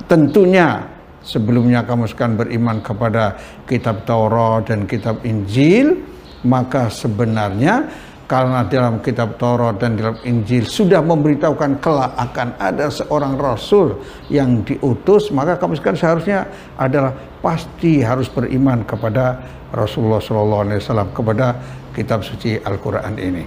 tentunya 0.08 0.80
sebelumnya 1.20 1.84
kamu 1.84 2.08
sekalian 2.08 2.36
beriman 2.40 2.78
kepada 2.80 3.36
kitab 3.68 4.08
Taurat 4.08 4.68
dan 4.68 4.88
kitab 4.88 5.20
Injil, 5.28 6.00
maka 6.44 6.88
sebenarnya 6.88 7.88
karena 8.24 8.64
dalam 8.64 9.04
kitab 9.04 9.36
Taurat 9.36 9.76
dan 9.76 10.00
dalam 10.00 10.16
Injil 10.24 10.64
sudah 10.64 11.04
memberitahukan 11.04 11.76
kelak 11.84 12.16
akan 12.16 12.56
ada 12.56 12.88
seorang 12.88 13.36
rasul 13.36 14.00
yang 14.32 14.64
diutus 14.64 15.28
maka 15.28 15.60
kamu 15.60 15.76
sekarang 15.76 16.00
seharusnya 16.00 16.48
adalah 16.80 17.12
pasti 17.44 18.00
harus 18.00 18.32
beriman 18.32 18.80
kepada 18.88 19.44
Rasulullah 19.76 20.22
SAW 20.22 21.12
kepada 21.12 21.58
kitab 21.92 22.24
suci 22.24 22.56
Al-Quran 22.62 23.14
ini. 23.20 23.44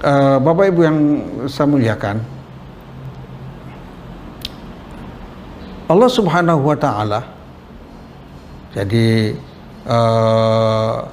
Uh, 0.00 0.40
Bapak 0.40 0.72
Ibu 0.72 0.80
yang 0.80 0.98
saya 1.44 1.68
muliakan 1.68 2.16
Allah 5.92 6.08
Subhanahu 6.08 6.64
Wa 6.64 6.76
Taala 6.80 7.20
jadi 8.72 9.36
uh, 9.84 11.04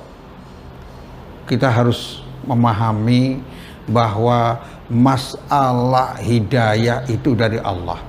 kita 1.51 1.67
harus 1.67 2.26
memahami 2.47 3.43
bahwa 3.87 4.59
masalah 4.87 6.15
hidayah 6.19 7.03
itu 7.11 7.35
dari 7.35 7.59
Allah. 7.59 7.99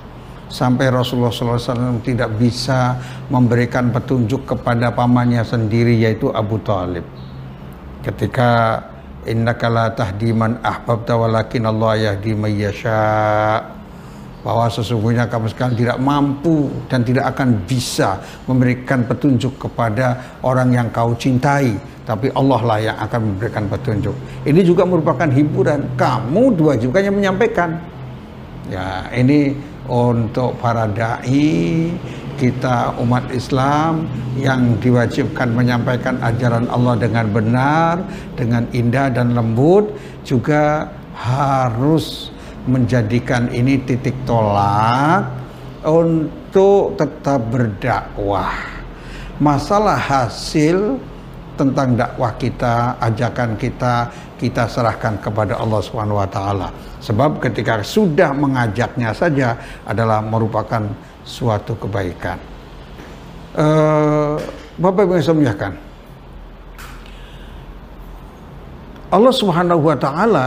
Sampai 0.48 0.88
Rasulullah 0.88 1.28
SAW 1.28 2.00
tidak 2.00 2.32
bisa 2.40 2.96
memberikan 3.28 3.92
petunjuk 3.92 4.48
kepada 4.48 4.88
pamannya 4.96 5.44
sendiri 5.44 5.92
yaitu 6.00 6.32
Abu 6.32 6.56
Talib. 6.64 7.04
Ketika 8.00 8.80
innaka 9.28 9.68
la 9.68 9.92
tahdi 9.92 10.32
man 10.32 10.56
ahbabta 10.64 11.20
walakin 11.20 11.68
Allah 11.68 11.92
yahdi 12.10 12.32
man 12.32 12.48
yasha 12.48 13.60
bahwa 14.40 14.70
sesungguhnya 14.72 15.28
kamu 15.28 15.52
sekalian 15.52 15.76
tidak 15.76 15.98
mampu 16.00 16.72
dan 16.88 17.04
tidak 17.04 17.36
akan 17.36 17.68
bisa 17.68 18.16
memberikan 18.48 19.04
petunjuk 19.04 19.60
kepada 19.60 20.40
orang 20.40 20.72
yang 20.72 20.88
kau 20.88 21.12
cintai 21.12 21.76
tapi 22.08 22.32
Allah 22.32 22.60
lah 22.64 22.78
yang 22.80 22.96
akan 22.96 23.20
memberikan 23.20 23.68
petunjuk. 23.68 24.16
Ini 24.48 24.64
juga 24.64 24.88
merupakan 24.88 25.28
hiburan. 25.28 25.92
Kamu 26.00 26.56
diwajibkannya 26.56 27.12
menyampaikan. 27.12 27.76
Ya, 28.72 29.12
ini 29.12 29.52
untuk 29.84 30.56
para 30.56 30.88
dai 30.88 31.92
kita 32.40 32.96
umat 33.04 33.28
Islam 33.28 34.08
yang 34.40 34.80
diwajibkan 34.80 35.52
menyampaikan 35.52 36.16
ajaran 36.24 36.64
Allah 36.72 36.96
dengan 36.96 37.28
benar, 37.28 38.00
dengan 38.40 38.64
indah 38.72 39.12
dan 39.12 39.36
lembut 39.36 39.92
juga 40.24 40.88
harus 41.12 42.32
menjadikan 42.64 43.52
ini 43.52 43.84
titik 43.84 44.16
tolak 44.24 45.28
untuk 45.84 46.96
tetap 46.96 47.40
berdakwah 47.52 48.78
masalah 49.38 49.96
hasil 49.96 50.98
tentang 51.58 51.98
dakwah 51.98 52.38
kita, 52.38 52.94
ajakan 53.02 53.58
kita, 53.58 54.06
kita 54.38 54.70
serahkan 54.70 55.18
kepada 55.18 55.58
Allah 55.58 55.82
Subhanahu 55.82 56.22
wa 56.22 56.28
taala. 56.30 56.70
Sebab 57.02 57.42
ketika 57.42 57.82
sudah 57.82 58.30
mengajaknya 58.30 59.10
saja 59.10 59.58
adalah 59.82 60.22
merupakan 60.22 60.86
suatu 61.26 61.74
kebaikan. 61.74 62.38
Uh, 63.58 64.38
Bapak 64.78 65.10
Ibu 65.10 65.18
yang 65.18 65.26
saya. 65.26 65.74
Allah 69.08 69.34
Subhanahu 69.34 69.82
wa 69.82 69.96
taala 69.98 70.46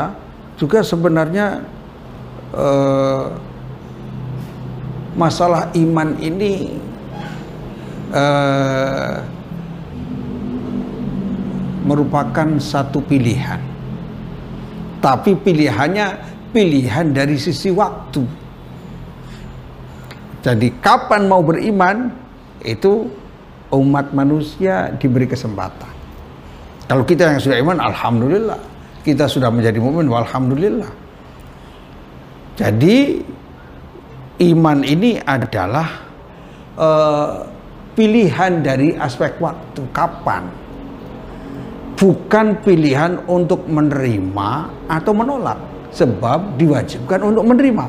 juga 0.55 0.79
sebenarnya 0.85 1.65
uh, 2.55 3.33
masalah 5.17 5.67
iman 5.75 6.15
ini 6.21 6.79
uh, 8.13 9.40
merupakan 11.81 12.47
satu 12.61 13.01
pilihan. 13.01 13.59
Tapi 15.01 15.33
pilihannya 15.33 16.07
pilihan 16.53 17.09
dari 17.09 17.35
sisi 17.41 17.73
waktu. 17.73 18.21
Jadi 20.41 20.73
kapan 20.81 21.29
mau 21.29 21.41
beriman 21.41 22.09
itu 22.61 23.09
umat 23.73 24.13
manusia 24.13 24.93
diberi 24.97 25.25
kesempatan. 25.25 25.89
Kalau 26.85 27.07
kita 27.07 27.33
yang 27.33 27.41
sudah 27.41 27.57
iman, 27.61 27.77
alhamdulillah. 27.79 28.59
Kita 29.01 29.25
sudah 29.25 29.49
menjadi 29.49 29.81
mukmin, 29.81 30.11
alhamdulillah. 30.11 30.91
Jadi 32.59 33.25
iman 34.53 34.85
ini 34.85 35.17
adalah 35.23 35.87
uh, 36.77 37.47
pilihan 37.97 38.61
dari 38.61 38.93
aspek 38.97 39.39
waktu 39.41 39.81
kapan 39.95 40.60
bukan 42.01 42.57
pilihan 42.65 43.21
untuk 43.29 43.69
menerima 43.69 44.49
atau 44.89 45.13
menolak 45.13 45.61
sebab 45.93 46.57
diwajibkan 46.57 47.21
untuk 47.21 47.45
menerima. 47.45 47.85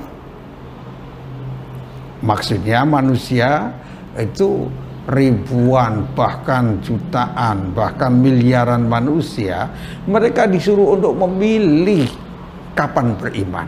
Maksudnya 2.21 2.85
manusia 2.85 3.73
itu 4.21 4.69
ribuan 5.09 6.07
bahkan 6.15 6.79
jutaan 6.79 7.75
bahkan 7.75 8.15
miliaran 8.15 8.87
manusia 8.87 9.67
mereka 10.07 10.47
disuruh 10.47 10.95
untuk 10.95 11.17
memilih 11.17 12.07
kapan 12.77 13.17
beriman. 13.17 13.67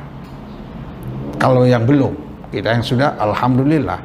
Kalau 1.41 1.65
yang 1.65 1.89
belum 1.89 2.15
kita 2.55 2.69
yang 2.79 2.85
sudah 2.87 3.19
alhamdulillah. 3.19 3.99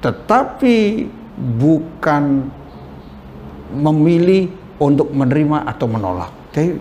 Tetapi 0.00 1.04
bukan 1.60 2.48
memilih 3.76 4.48
untuk 4.82 5.12
menerima 5.12 5.64
atau 5.68 5.86
menolak. 5.88 6.32
Jadi 6.52 6.76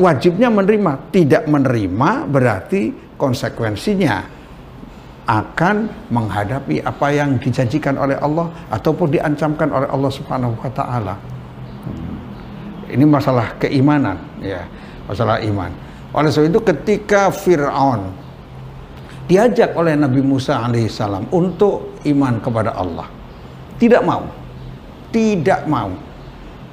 wajibnya 0.00 0.48
menerima, 0.48 1.12
tidak 1.12 1.44
menerima 1.48 2.10
berarti 2.28 3.14
konsekuensinya 3.16 4.40
akan 5.22 6.08
menghadapi 6.10 6.82
apa 6.82 7.06
yang 7.14 7.38
dijanjikan 7.38 7.94
oleh 7.94 8.18
Allah 8.18 8.50
ataupun 8.74 9.14
diancamkan 9.14 9.70
oleh 9.70 9.86
Allah 9.86 10.10
Subhanahu 10.10 10.58
wa 10.58 10.70
taala. 10.74 11.14
Hmm. 11.14 12.90
Ini 12.90 13.04
masalah 13.06 13.54
keimanan 13.62 14.18
ya, 14.42 14.66
masalah 15.06 15.38
iman. 15.46 15.70
Oleh 16.12 16.28
sebab 16.28 16.50
itu 16.50 16.60
ketika 16.60 17.30
Firaun 17.30 18.12
diajak 19.30 19.72
oleh 19.78 19.94
Nabi 19.94 20.20
Musa 20.20 20.58
alaihissalam 20.58 21.30
untuk 21.30 22.02
iman 22.04 22.42
kepada 22.42 22.74
Allah 22.74 23.22
tidak 23.82 24.02
mau. 24.06 24.22
Tidak 25.10 25.66
mau. 25.66 25.90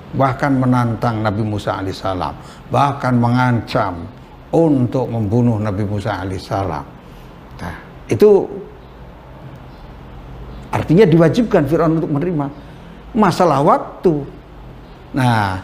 Bahkan 0.09 0.57
menantang 0.57 1.21
Nabi 1.21 1.45
Musa 1.45 1.77
alaihissalam. 1.77 2.33
Bahkan 2.73 3.13
mengancam 3.17 4.09
untuk 4.49 5.05
membunuh 5.05 5.61
Nabi 5.61 5.85
Musa 5.85 6.17
alaihissalam. 6.17 6.85
Nah, 7.61 7.75
itu 8.09 8.49
artinya 10.73 11.05
diwajibkan 11.05 11.69
Fir'aun 11.69 12.01
untuk 12.01 12.09
menerima. 12.09 12.45
Masalah 13.13 13.61
waktu. 13.61 14.25
Nah, 15.13 15.61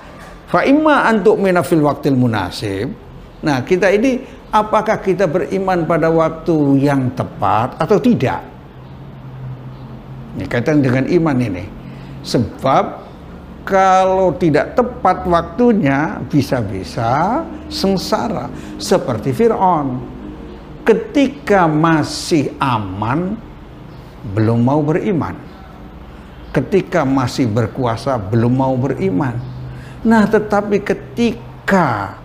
fa'imma 0.50 1.10
antuk 1.10 1.42
minafil 1.42 1.82
waktil 1.82 2.18
munasib. 2.18 2.94
Nah, 3.42 3.62
kita 3.66 3.94
ini 3.94 4.22
apakah 4.54 5.02
kita 5.02 5.26
beriman 5.30 5.86
pada 5.90 6.10
waktu 6.10 6.86
yang 6.86 7.14
tepat 7.14 7.78
atau 7.78 7.98
tidak? 7.98 8.42
Ini 10.36 10.46
kaitan 10.50 10.82
dengan 10.82 11.06
iman 11.06 11.38
ini. 11.38 11.66
Sebab 12.26 13.05
kalau 13.66 14.38
tidak 14.38 14.78
tepat 14.78 15.26
waktunya 15.26 16.22
bisa-bisa 16.30 17.42
sengsara 17.68 18.48
seperti 18.78 19.34
Firaun. 19.34 20.14
Ketika 20.86 21.66
masih 21.66 22.54
aman 22.62 23.34
belum 24.38 24.62
mau 24.62 24.86
beriman. 24.86 25.34
Ketika 26.54 27.04
masih 27.04 27.50
berkuasa 27.50 28.22
belum 28.22 28.54
mau 28.54 28.78
beriman. 28.78 29.34
Nah, 30.06 30.30
tetapi 30.30 30.86
ketika 30.86 32.22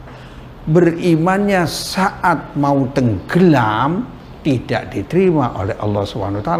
berimannya 0.68 1.64
saat 1.64 2.52
mau 2.52 2.84
tenggelam 2.92 4.04
tidak 4.40 4.92
diterima 4.92 5.52
oleh 5.56 5.76
Allah 5.80 6.02
SWT. 6.04 6.52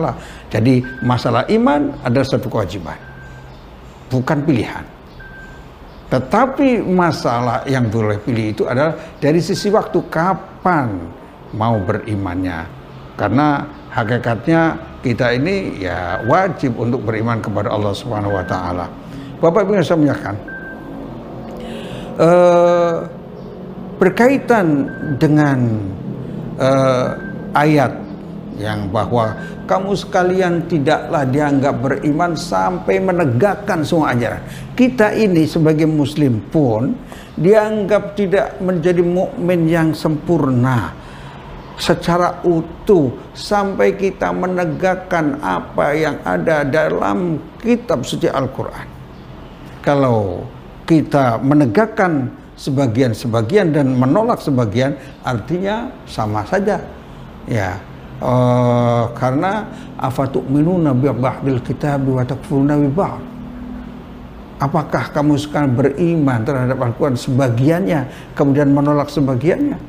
Jadi 0.52 0.84
masalah 1.04 1.44
iman 1.48 1.96
adalah 2.04 2.26
satu 2.28 2.48
kewajiban, 2.48 2.96
bukan 4.10 4.38
pilihan. 4.42 4.84
Tetapi 6.10 6.82
masalah 6.90 7.62
yang 7.70 7.86
boleh 7.86 8.18
pilih 8.18 8.50
itu 8.50 8.62
adalah 8.66 8.98
dari 9.22 9.38
sisi 9.38 9.70
waktu 9.70 10.02
kapan 10.10 10.98
mau 11.54 11.78
berimannya. 11.78 12.66
Karena 13.14 13.62
hakikatnya 13.94 14.74
kita 15.06 15.30
ini 15.38 15.78
ya 15.86 16.18
wajib 16.26 16.74
untuk 16.82 17.06
beriman 17.06 17.38
kepada 17.38 17.70
Allah 17.70 17.94
Subhanahu 17.94 18.34
wa 18.34 18.42
taala. 18.42 18.90
Bapak 19.38 19.64
Ibu 19.64 19.72
yang 19.78 19.86
saya 19.86 19.98
muliakan. 20.02 20.36
Uh, 22.20 22.96
berkaitan 23.96 24.90
dengan 25.16 25.80
uh, 26.60 27.16
ayat 27.56 27.92
yang 28.60 28.92
bahwa 28.92 29.32
kamu 29.64 29.96
sekalian 29.96 30.68
tidaklah 30.68 31.24
dianggap 31.24 31.80
beriman 31.80 32.36
sampai 32.36 33.00
menegakkan 33.00 33.80
semua 33.80 34.12
ajaran. 34.12 34.44
Kita 34.76 35.16
ini 35.16 35.48
sebagai 35.48 35.88
muslim 35.88 36.44
pun 36.52 36.92
dianggap 37.40 38.14
tidak 38.20 38.60
menjadi 38.60 39.00
mukmin 39.00 39.64
yang 39.64 39.96
sempurna 39.96 40.92
secara 41.80 42.44
utuh 42.44 43.08
sampai 43.32 43.96
kita 43.96 44.28
menegakkan 44.36 45.40
apa 45.40 45.96
yang 45.96 46.20
ada 46.28 46.60
dalam 46.60 47.40
kitab 47.64 48.04
suci 48.04 48.28
Al-Qur'an. 48.28 48.84
Kalau 49.80 50.44
kita 50.84 51.40
menegakkan 51.40 52.28
sebagian-sebagian 52.60 53.72
dan 53.72 53.96
menolak 53.96 54.44
sebagian 54.44 54.92
artinya 55.24 55.88
sama 56.04 56.44
saja 56.44 56.84
ya 57.48 57.80
uh, 58.20 59.10
karena 59.16 59.66
afatu'minuna 59.98 60.94
bi 60.96 61.10
ba'dil 61.10 61.60
kitab 61.64 62.06
wa 62.06 62.22
takfuruna 62.24 62.76
bi 62.78 62.88
ba'd 62.88 63.30
Apakah 64.60 65.08
kamu 65.16 65.40
sekarang 65.40 65.72
beriman 65.72 66.44
terhadap 66.44 66.76
Al-Quran 66.84 67.16
sebagiannya 67.16 68.00
kemudian 68.36 68.68
menolak 68.68 69.08
sebagiannya? 69.08 69.80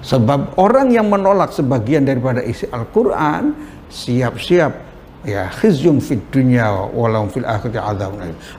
Sebab 0.00 0.56
orang 0.56 0.88
yang 0.88 1.12
menolak 1.12 1.52
sebagian 1.52 2.08
daripada 2.08 2.40
isi 2.40 2.64
Al-Quran 2.72 3.52
siap-siap 3.92 4.72
ya 5.24 5.52
khizyun 5.52 6.00
fid 6.00 6.20
dunya 6.32 6.68
walau 6.92 7.28
fil 7.28 7.44
akhirati 7.44 7.80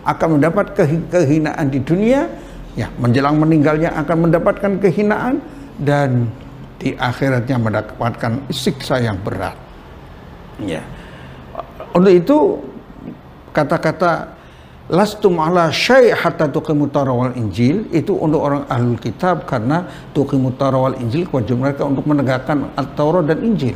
akan 0.06 0.28
mendapat 0.38 0.74
kehinaan 1.10 1.66
di 1.70 1.82
dunia 1.82 2.26
ya 2.74 2.90
menjelang 2.98 3.38
meninggalnya 3.38 3.94
akan 3.98 4.30
mendapatkan 4.30 4.72
kehinaan 4.82 5.42
dan 5.78 6.30
di 6.80 6.94
akhiratnya 6.96 7.58
mendapatkan 7.58 8.52
siksa 8.52 9.00
yang 9.00 9.16
berat. 9.24 9.56
Ya. 10.60 10.84
Untuk 11.96 12.12
itu 12.12 12.38
kata-kata 13.56 14.36
lastum 14.92 15.40
ala 15.40 15.72
syai' 15.72 16.12
hatta 16.12 16.52
tuqimu 16.52 16.92
wal 16.92 17.34
injil 17.40 17.88
itu 17.90 18.14
untuk 18.14 18.44
orang 18.44 18.68
ahlul 18.68 19.00
kitab 19.00 19.48
karena 19.48 19.88
tuqimu 20.12 20.54
wal 20.60 20.98
injil 21.00 21.26
kewajiban 21.26 21.72
mereka 21.72 21.88
untuk 21.88 22.04
menegakkan 22.04 22.70
at-taurat 22.76 23.26
dan 23.26 23.40
injil. 23.42 23.76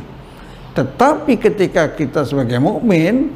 Tetapi 0.76 1.34
ketika 1.40 1.90
kita 1.90 2.22
sebagai 2.22 2.62
mukmin 2.62 3.34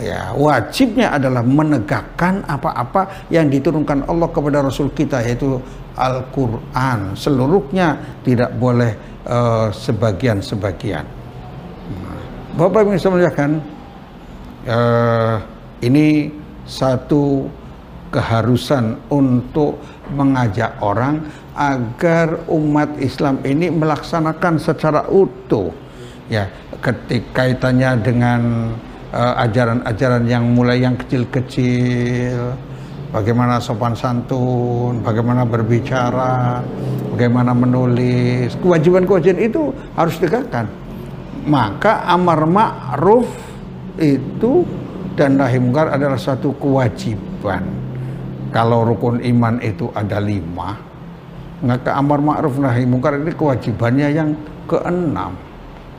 ya 0.00 0.32
wajibnya 0.32 1.12
adalah 1.12 1.44
menegakkan 1.44 2.40
apa-apa 2.48 3.28
yang 3.28 3.52
diturunkan 3.52 4.08
Allah 4.08 4.28
kepada 4.32 4.64
Rasul 4.64 4.88
kita 4.96 5.20
yaitu 5.20 5.60
Al-Quran 5.92 7.12
seluruhnya 7.12 8.00
tidak 8.24 8.56
boleh 8.56 8.96
uh, 9.28 9.68
sebagian-sebagian. 9.68 11.04
Bapak 12.52 12.84
yang 12.84 13.00
saya 13.00 13.16
muliakan, 13.16 13.50
eh, 14.68 15.36
ini 15.88 16.28
satu 16.68 17.48
keharusan 18.12 19.00
untuk 19.08 19.80
mengajak 20.12 20.76
orang 20.84 21.24
agar 21.56 22.44
umat 22.52 22.92
Islam 23.00 23.40
ini 23.40 23.72
melaksanakan 23.72 24.60
secara 24.60 25.08
utuh 25.08 25.72
ya 26.28 26.44
ketika 26.84 27.48
kaitannya 27.48 27.90
dengan 28.04 28.40
ajaran-ajaran 29.12 30.24
uh, 30.24 30.30
yang 30.30 30.44
mulai 30.56 30.80
yang 30.80 30.96
kecil-kecil 30.96 32.56
bagaimana 33.12 33.60
sopan 33.60 33.92
santun 33.92 35.04
bagaimana 35.04 35.44
berbicara 35.44 36.64
bagaimana 37.12 37.52
menulis. 37.52 38.56
Kewajiban-kewajiban 38.56 39.38
itu 39.40 39.72
harus 39.92 40.16
ditegakkan 40.16 40.66
maka 41.44 42.08
amar 42.08 42.48
ma'ruf 42.48 43.28
itu 44.00 44.64
dan 45.12 45.36
nahi 45.36 45.60
mungkar 45.60 45.92
adalah 45.92 46.16
satu 46.16 46.56
kewajiban. 46.56 47.68
Kalau 48.48 48.84
rukun 48.84 49.20
iman 49.20 49.60
itu 49.60 49.88
ada 49.92 50.20
lima 50.20 50.92
maka 51.62 51.94
amar 51.94 52.18
ma'ruf 52.18 52.58
nahi 52.58 52.82
mungkar 52.82 53.22
ini 53.22 53.32
kewajibannya 53.38 54.08
yang 54.10 54.34
keenam 54.66 55.38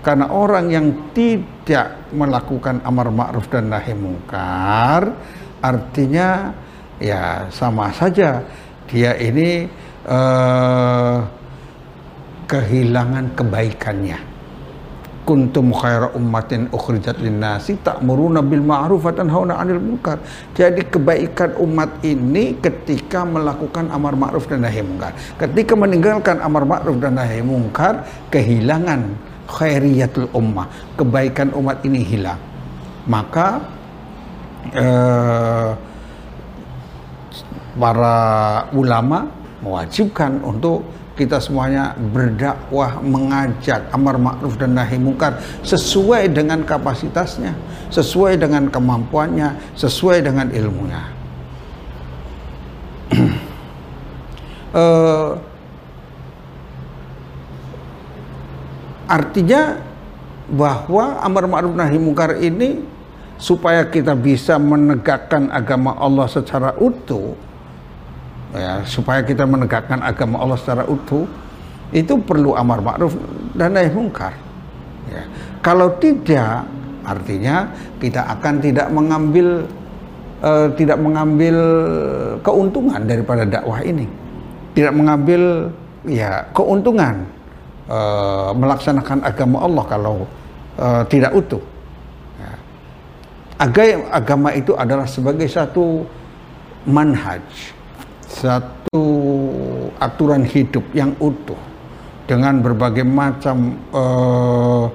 karena 0.04 0.28
orang 0.30 0.68
yang 0.68 0.88
tidak 1.16 2.12
melakukan 2.12 2.84
amar 2.84 3.08
ma'ruf 3.08 3.48
dan 3.48 3.72
nahi 3.72 3.96
mungkar 3.96 5.16
artinya 5.64 6.52
ya 7.00 7.48
sama 7.48 7.88
saja 7.96 8.44
dia 8.92 9.16
ini 9.16 9.64
uh, 10.06 11.24
kehilangan 12.52 13.32
kebaikannya 13.32 14.34
kuntum 15.24 15.72
khaira 15.72 16.12
ummatin 16.14 16.68
ukhrijat 16.70 17.16
linnasi 17.24 17.80
ta'muruna 17.80 18.44
bil 18.44 18.60
ma'ruf 18.60 19.08
wa 19.08 19.14
tanhauna 19.16 19.56
'anil 19.56 19.80
munkar. 19.80 20.20
Jadi 20.52 20.84
kebaikan 20.92 21.56
umat 21.64 22.04
ini 22.04 22.60
ketika 22.60 23.24
melakukan 23.24 23.88
amar 23.90 24.20
ma'ruf 24.20 24.46
dan 24.52 24.68
nahi 24.68 24.84
munkar. 24.84 25.16
Ketika 25.40 25.74
meninggalkan 25.80 26.44
amar 26.44 26.68
ma'ruf 26.68 27.00
dan 27.00 27.16
nahi 27.16 27.40
munkar, 27.40 28.04
kehilangan 28.30 29.32
khairiyatul 29.54 30.34
ummah. 30.34 30.66
Kebaikan 30.98 31.54
umat 31.54 31.86
ini 31.86 32.02
hilang. 32.02 32.42
Maka 33.06 33.62
eh, 34.74 35.72
para 37.78 38.18
ulama 38.74 39.30
mewajibkan 39.62 40.42
untuk 40.42 40.84
kita 41.14 41.38
semuanya 41.38 41.94
berdakwah, 41.94 42.98
mengajak 43.06 43.86
amar 43.94 44.18
ma'ruf 44.18 44.58
dan 44.58 44.74
nahi 44.74 44.98
mungkar 44.98 45.38
sesuai 45.62 46.34
dengan 46.34 46.66
kapasitasnya, 46.66 47.54
sesuai 47.94 48.42
dengan 48.42 48.66
kemampuannya, 48.66 49.78
sesuai 49.78 50.26
dengan 50.26 50.50
ilmunya. 50.50 51.04
uh, 54.74 55.38
artinya 59.14 59.78
bahwa 60.50 61.22
amar 61.22 61.46
ma'ruf 61.46 61.74
nahi 61.78 62.02
mungkar 62.02 62.42
ini 62.42 62.82
supaya 63.38 63.86
kita 63.86 64.18
bisa 64.18 64.58
menegakkan 64.58 65.54
agama 65.54 65.94
Allah 66.02 66.26
secara 66.26 66.74
utuh 66.82 67.38
ya 68.54 68.82
supaya 68.90 69.22
kita 69.22 69.46
menegakkan 69.46 70.02
agama 70.02 70.42
Allah 70.42 70.58
secara 70.58 70.84
utuh 70.90 71.30
itu 71.94 72.18
perlu 72.26 72.58
amar 72.58 72.82
ma'ruf 72.82 73.14
dan 73.54 73.78
nahi 73.78 73.94
mungkar 73.94 74.34
ya. 75.10 75.24
kalau 75.62 75.94
tidak 76.02 76.66
artinya 77.06 77.70
kita 78.02 78.26
akan 78.34 78.54
tidak 78.64 78.88
mengambil 78.90 79.68
uh, 80.42 80.68
tidak 80.74 80.98
mengambil 80.98 81.58
keuntungan 82.42 83.02
daripada 83.06 83.46
dakwah 83.46 83.82
ini 83.86 84.10
tidak 84.74 84.94
mengambil 84.96 85.70
ya 86.08 86.50
keuntungan 86.54 87.33
uh, 87.90 88.52
melaksanakan 88.56 89.24
agama 89.24 89.58
Allah 89.64 89.84
kalau 89.88 90.16
uh, 90.78 91.04
tidak 91.08 91.32
utuh 91.36 91.64
ya. 92.40 92.54
agama 94.12 94.54
itu 94.56 94.76
adalah 94.76 95.08
sebagai 95.08 95.48
satu 95.48 96.08
manhaj 96.88 97.44
satu 98.28 99.02
aturan 100.00 100.44
hidup 100.44 100.84
yang 100.92 101.16
utuh 101.20 101.60
dengan 102.24 102.60
berbagai 102.64 103.04
macam 103.04 103.78
uh, 103.92 104.88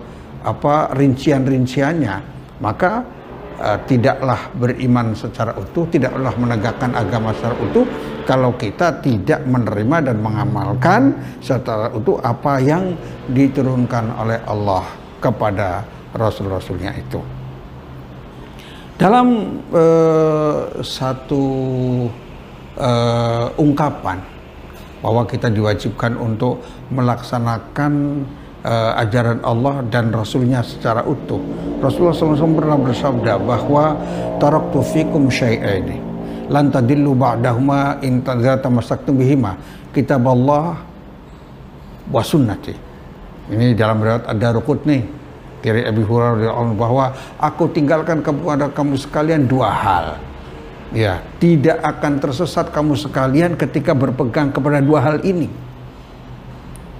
apa 0.44 0.96
rincian-rinciannya 0.96 2.16
maka 2.58 3.04
uh, 3.58 3.78
tidaklah 3.84 4.50
beriman 4.54 5.12
secara 5.12 5.54
utuh 5.58 5.84
tidaklah 5.90 6.32
menegakkan 6.38 6.94
agama 6.94 7.34
secara 7.34 7.56
utuh 7.58 7.84
kalau 8.24 8.54
kita 8.54 9.02
tidak 9.02 9.44
menerima 9.44 10.12
dan 10.12 10.16
mengamalkan 10.22 11.14
secara 11.42 11.90
utuh 11.92 12.22
apa 12.22 12.62
yang 12.62 12.94
diturunkan 13.28 14.14
oleh 14.16 14.38
Allah 14.46 14.84
kepada 15.18 15.84
rasul-rasulnya 16.14 16.94
itu. 16.96 17.20
Dalam 18.98 19.60
uh, 19.70 20.82
satu 20.82 21.44
uh, 22.74 23.46
ungkapan 23.54 24.18
bahwa 24.98 25.22
kita 25.22 25.46
diwajibkan 25.54 26.18
untuk 26.18 26.58
melaksanakan 26.90 28.26
uh, 28.68 28.92
ajaran 29.00 29.40
Allah 29.40 29.80
dan 29.88 30.12
Rasulnya 30.12 30.60
secara 30.60 31.00
utuh. 31.08 31.40
Rasulullah 31.80 32.12
SAW 32.12 32.58
pernah 32.58 32.76
bersabda 32.76 33.40
bahwa 33.40 33.96
taraktu 34.36 34.78
fikum 34.84 35.32
syai'aini 35.32 36.04
lan 36.52 36.68
tadillu 36.68 37.16
ba'dahuma 37.16 38.04
in 38.04 38.20
tadzata 38.20 38.68
masaktum 38.68 39.16
bihima 39.16 39.56
kitab 39.96 40.28
Allah 40.28 40.76
wa 42.12 42.22
sunnati. 42.22 42.76
Ini 43.48 43.72
dalam 43.72 44.04
riwayat 44.04 44.28
ada 44.28 44.48
rukut 44.60 44.84
nih 44.84 45.00
dari 45.64 45.88
Abi 45.88 46.04
Hurairah 46.04 46.76
bahwa 46.76 47.16
aku 47.40 47.72
tinggalkan 47.72 48.20
kepada 48.20 48.68
kamu 48.68 48.94
sekalian 49.00 49.48
dua 49.48 49.72
hal 49.72 50.06
ya 50.94 51.20
tidak 51.36 51.80
akan 51.84 52.20
tersesat 52.20 52.72
kamu 52.72 52.96
sekalian 52.96 53.58
ketika 53.60 53.92
berpegang 53.92 54.48
kepada 54.48 54.80
dua 54.80 55.04
hal 55.04 55.16
ini 55.24 55.50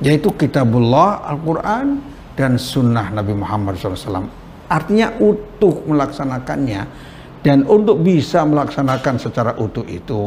yaitu 0.04 0.30
kitabullah 0.34 1.26
Al-Quran 1.26 2.02
dan 2.38 2.54
sunnah 2.58 3.10
Nabi 3.10 3.34
Muhammad 3.34 3.74
SAW 3.78 4.28
artinya 4.68 5.16
utuh 5.18 5.82
melaksanakannya. 5.88 7.10
Dan 7.38 7.64
untuk 7.70 8.02
bisa 8.02 8.42
melaksanakan 8.42 9.14
secara 9.16 9.54
utuh 9.56 9.86
itu 9.86 10.26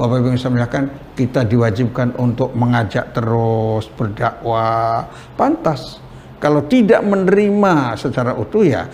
Bapak 0.00 0.16
Ibu 0.16 0.32
bisa 0.32 0.48
melihatkan 0.48 1.12
kita 1.12 1.44
diwajibkan 1.44 2.16
untuk 2.16 2.56
mengajak 2.56 3.12
terus 3.12 3.84
berdakwah. 3.92 5.04
Pantas. 5.36 6.00
Kalau 6.40 6.64
tidak 6.64 7.04
menerima 7.04 8.00
secara 8.00 8.32
utuh 8.32 8.64
ya 8.64 8.88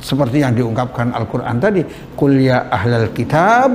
seperti 0.00 0.40
yang 0.40 0.56
diungkapkan 0.56 1.12
Al-Quran 1.12 1.60
tadi 1.60 1.84
kuliah 2.16 2.72
ahlal 2.72 3.12
kitab 3.12 3.68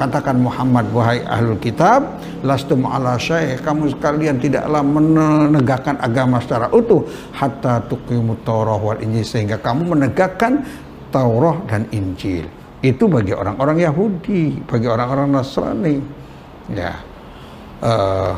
katakan 0.00 0.40
Muhammad 0.40 0.88
wahai 0.90 1.20
ahlul 1.28 1.60
kitab 1.60 2.18
lastum 2.40 2.88
ala 2.88 3.20
syai 3.20 3.60
kamu 3.60 3.92
sekalian 3.92 4.40
tidaklah 4.40 4.80
menegakkan 4.80 6.00
agama 6.00 6.40
secara 6.40 6.72
utuh 6.72 7.04
hatta 7.36 7.84
tuqimut 7.86 8.40
Taurah 8.42 8.80
wal 8.80 9.00
Injil 9.04 9.24
sehingga 9.24 9.60
kamu 9.60 9.96
menegakkan 9.96 10.64
Taurat 11.14 11.62
dan 11.70 11.86
Injil. 11.94 12.50
Itu 12.82 13.06
bagi 13.06 13.30
orang-orang 13.30 13.86
Yahudi 13.86 14.58
bagi 14.66 14.90
orang-orang 14.90 15.30
Nasrani. 15.30 15.96
Ya. 16.74 16.98
Uh, 17.78 18.34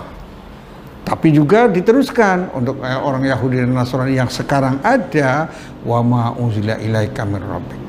tapi 1.07 1.31
juga 1.33 1.71
diteruskan 1.71 2.51
untuk 2.53 2.83
orang 2.83 3.25
Yahudi 3.25 3.63
dan 3.63 3.73
Nasrani 3.73 4.19
yang 4.19 4.29
sekarang 4.29 4.83
ada 4.85 5.49
wa 5.87 6.03
ma 6.05 6.23
unzila 6.37 6.77
ilaika 6.77 7.25
min 7.25 7.41
rabbik. 7.41 7.81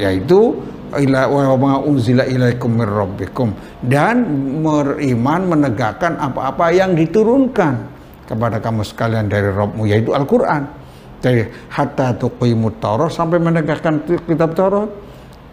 Yaitu 0.00 0.56
ila 0.98 1.30
wa 1.30 1.78
unzila 1.82 2.26
ilaikum 2.26 2.82
min 2.82 2.88
rabbikum 2.88 3.48
dan 3.86 4.26
beriman 4.64 5.46
menegakkan 5.46 6.18
apa-apa 6.18 6.74
yang 6.74 6.98
diturunkan 6.98 8.00
kepada 8.30 8.62
kamu 8.62 8.86
sekalian 8.86 9.26
dari 9.26 9.50
Rabbmu 9.50 9.90
yaitu 9.90 10.14
Al-Qur'an. 10.14 10.78
Dari 11.20 11.44
hatta 11.68 12.16
tuqimut 12.16 12.80
Taurat 12.80 13.12
sampai 13.12 13.36
menegakkan 13.36 14.00
kitab 14.24 14.56
Taurat 14.56 14.88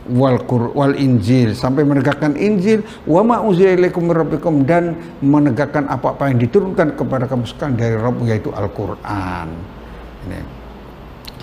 wal 0.07 0.39
wal 0.47 0.95
Injil 0.95 1.51
sampai 1.51 1.83
menegakkan 1.83 2.39
Injil 2.39 2.87
wa 3.03 3.19
ma 3.19 3.43
rabbikum 3.43 4.63
dan 4.63 4.95
menegakkan 5.19 5.91
apa-apa 5.91 6.31
yang 6.31 6.39
diturunkan 6.39 6.95
kepada 6.95 7.27
kamu 7.27 7.43
sekalian 7.43 7.75
dari 7.75 7.95
Rabb 7.99 8.23
yaitu 8.23 8.49
Al-Qur'an. 8.55 9.51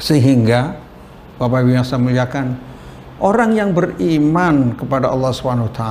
Sehingga 0.01 0.81
Bapak 1.37 1.67
Ibu 1.67 1.71
yang 1.77 1.87
saya 1.87 2.01
muliakan 2.01 2.57
orang 3.25 3.57
yang 3.57 3.73
beriman 3.73 4.77
kepada 4.77 5.09
Allah 5.09 5.33
SWT 5.33 5.83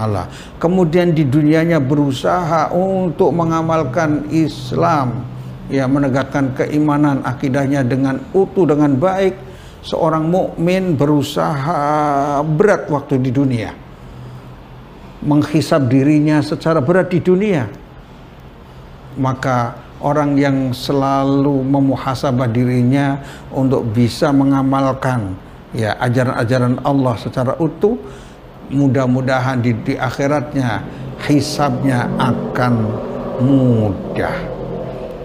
kemudian 0.62 1.18
di 1.18 1.26
dunianya 1.26 1.82
berusaha 1.82 2.70
untuk 2.70 3.34
mengamalkan 3.34 4.30
Islam 4.30 5.26
ya 5.74 5.90
menegakkan 5.90 6.54
keimanan 6.54 7.26
akidahnya 7.26 7.82
dengan 7.82 8.22
utuh 8.38 8.70
dengan 8.70 8.94
baik 8.94 9.34
seorang 9.84 10.30
mukmin 10.30 10.96
berusaha 10.96 12.40
berat 12.46 12.88
waktu 12.88 13.20
di 13.20 13.32
dunia. 13.34 13.72
Menghisap 15.24 15.88
dirinya 15.88 16.44
secara 16.44 16.84
berat 16.84 17.12
di 17.12 17.20
dunia. 17.24 17.68
Maka 19.16 19.78
orang 20.04 20.36
yang 20.36 20.58
selalu 20.76 21.64
memuhasabah 21.64 22.50
dirinya 22.52 23.24
untuk 23.54 23.88
bisa 23.88 24.36
mengamalkan 24.36 25.38
ya 25.74 25.98
ajaran-ajaran 26.00 26.82
Allah 26.86 27.16
secara 27.18 27.54
utuh 27.58 27.98
mudah-mudahan 28.72 29.60
di, 29.60 29.76
di 29.84 29.94
akhiratnya 30.00 30.82
hisabnya 31.28 32.08
akan 32.18 32.74
mudah 33.44 34.54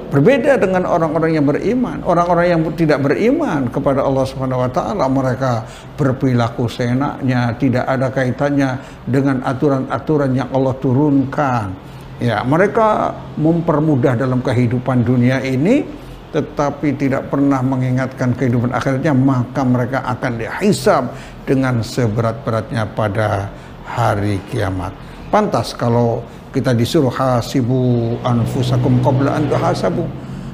Berbeda 0.08 0.56
dengan 0.56 0.88
orang-orang 0.88 1.36
yang 1.36 1.44
beriman. 1.44 2.00
Orang-orang 2.00 2.46
yang 2.48 2.60
tidak 2.72 3.04
beriman 3.04 3.68
kepada 3.68 4.00
Allah 4.00 4.24
Subhanahu 4.24 4.64
wa 4.64 4.70
taala, 4.72 5.04
mereka 5.04 5.68
berperilaku 6.00 6.64
seenaknya, 6.64 7.52
tidak 7.60 7.84
ada 7.84 8.08
kaitannya 8.08 8.80
dengan 9.04 9.44
aturan-aturan 9.44 10.32
yang 10.32 10.48
Allah 10.48 10.72
turunkan. 10.80 11.76
Ya, 12.24 12.40
mereka 12.40 13.12
mempermudah 13.36 14.16
dalam 14.16 14.40
kehidupan 14.40 15.04
dunia 15.04 15.44
ini 15.44 15.84
tetapi 16.28 16.92
tidak 17.00 17.32
pernah 17.32 17.64
mengingatkan 17.64 18.36
kehidupan 18.36 18.72
akhirnya 18.76 19.16
maka 19.16 19.64
mereka 19.64 20.04
akan 20.04 20.32
dihisab 20.36 21.08
dengan 21.48 21.80
seberat-beratnya 21.80 22.84
pada 22.92 23.48
hari 23.88 24.36
kiamat. 24.52 24.92
Pantas 25.32 25.72
kalau 25.72 26.20
kita 26.52 26.72
disuruh 26.72 27.12
hasibu 27.12 28.16
anfusakum 28.24 29.00
qabla 29.04 29.36
an 29.36 29.48
tuhasabu. 29.48 30.04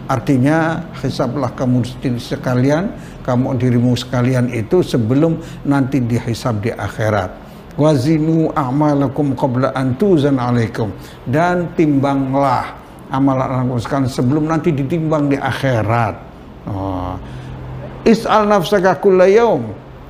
Artinya 0.04 0.84
hisablah 1.00 1.48
kamu 1.56 1.80
sekalian, 2.20 2.92
kamu 3.24 3.56
dirimu 3.56 3.96
sekalian 3.96 4.52
itu 4.52 4.84
sebelum 4.84 5.40
nanti 5.64 5.96
dihisab 6.04 6.60
di 6.60 6.68
akhirat. 6.68 7.32
Wazinu 7.80 8.52
a'malakum 8.52 9.32
qabla 9.32 9.72
an 9.72 9.96
tuzan 9.96 10.36
alaikum 10.36 10.92
dan 11.26 11.72
timbanglah 11.72 12.83
amalan 13.14 13.70
sekalian 13.78 14.10
sebelum 14.10 14.44
nanti 14.50 14.74
ditimbang 14.74 15.30
di 15.30 15.38
akhirat. 15.38 16.14
Oh. 16.66 17.14
Is'al 18.04 18.50
nafsaka. 18.50 18.98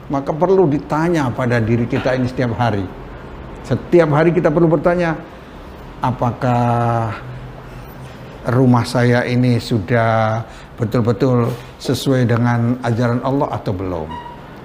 Maka 0.05 0.37
perlu 0.37 0.69
ditanya 0.69 1.33
pada 1.33 1.57
diri 1.64 1.88
kita 1.88 2.12
ini 2.12 2.29
setiap 2.29 2.53
hari. 2.61 2.85
Setiap 3.64 4.12
hari 4.12 4.37
kita 4.37 4.53
perlu 4.53 4.69
bertanya, 4.69 5.17
apakah 6.05 7.17
rumah 8.53 8.85
saya 8.85 9.25
ini 9.25 9.57
sudah 9.57 10.45
betul-betul 10.77 11.49
sesuai 11.81 12.29
dengan 12.29 12.77
ajaran 12.85 13.25
Allah 13.25 13.49
atau 13.57 13.73
belum 13.73 14.09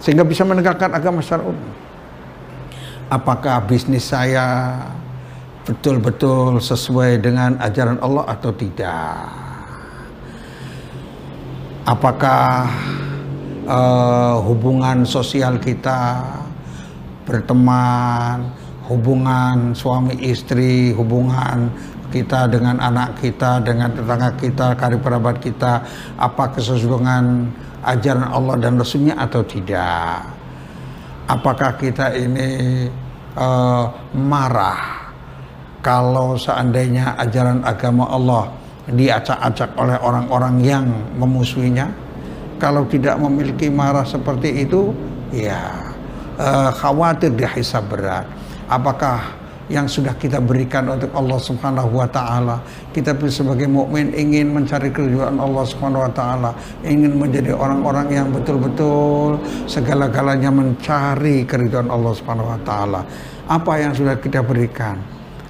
sehingga 0.01 0.27
bisa 0.27 0.43
menegakkan 0.43 0.91
agama 0.91 1.23
syar'un 1.23 1.55
apakah 3.07 3.63
bisnis 3.63 4.09
saya 4.09 4.75
betul-betul 5.67 6.61
sesuai 6.61 7.19
dengan 7.19 7.59
ajaran 7.59 7.99
Allah 7.99 8.25
atau 8.31 8.51
tidak 8.55 9.27
apakah 11.89 12.69
uh, 13.65 14.37
hubungan 14.45 15.01
sosial 15.03 15.57
kita 15.57 16.21
berteman 17.25 18.59
hubungan 18.89 19.77
suami 19.77 20.17
istri, 20.25 20.89
hubungan 20.97 21.69
kita 22.09 22.49
dengan 22.49 22.81
anak 22.81 23.21
kita, 23.21 23.61
dengan 23.61 23.93
tetangga 23.93 24.33
kita, 24.33 24.73
karib 24.73 25.05
kerabat 25.05 25.37
kita, 25.37 25.85
apa 26.17 26.49
kesesuaian 26.57 27.53
ajaran 27.85 28.33
Allah 28.33 28.57
dan 28.57 28.81
Rasulnya 28.81 29.13
atau 29.21 29.45
tidak? 29.45 30.25
Apakah 31.29 31.77
kita 31.77 32.17
ini 32.17 32.89
uh, 33.37 33.85
marah 34.17 35.08
kalau 35.79 36.35
seandainya 36.35 37.15
ajaran 37.15 37.63
agama 37.63 38.07
Allah 38.11 38.51
diacak-acak 38.89 39.75
oleh 39.79 39.97
orang-orang 40.01 40.55
yang 40.63 40.85
memusuhinya? 41.15 41.87
Kalau 42.59 42.83
tidak 42.91 43.15
memiliki 43.15 43.71
marah 43.71 44.03
seperti 44.03 44.67
itu, 44.67 44.91
ya 45.31 45.89
uh, 46.35 46.71
khawatir 46.75 47.31
dihisab 47.31 47.87
berat 47.87 48.27
apakah 48.69 49.39
yang 49.69 49.85
sudah 49.85 50.17
kita 50.17 50.41
berikan 50.41 50.89
untuk 50.89 51.13
Allah 51.13 51.37
Subhanahu 51.37 51.93
wa 51.93 52.09
taala. 52.09 52.57
Kita 52.89 53.13
sebagai 53.29 53.69
mukmin 53.69 54.09
ingin 54.17 54.49
mencari 54.49 54.89
keridhaan 54.89 55.37
Allah 55.37 55.61
Subhanahu 55.61 56.09
wa 56.09 56.13
taala, 56.13 56.51
ingin 56.81 57.13
menjadi 57.13 57.53
orang-orang 57.53 58.09
yang 58.09 58.27
betul-betul 58.33 59.37
segala-galanya 59.69 60.49
mencari 60.49 61.45
keridhaan 61.45 61.93
Allah 61.93 62.13
Subhanahu 62.17 62.49
wa 62.49 62.59
taala. 62.65 63.01
Apa 63.45 63.77
yang 63.77 63.93
sudah 63.93 64.17
kita 64.17 64.41
berikan? 64.41 64.97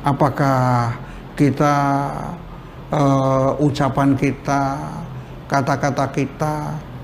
Apakah 0.10 0.98
kita 1.38 1.76
uh, 2.89 3.54
ucapan 3.62 4.17
kita, 4.17 4.62
kata-kata 5.45 6.06
kita, 6.10 6.54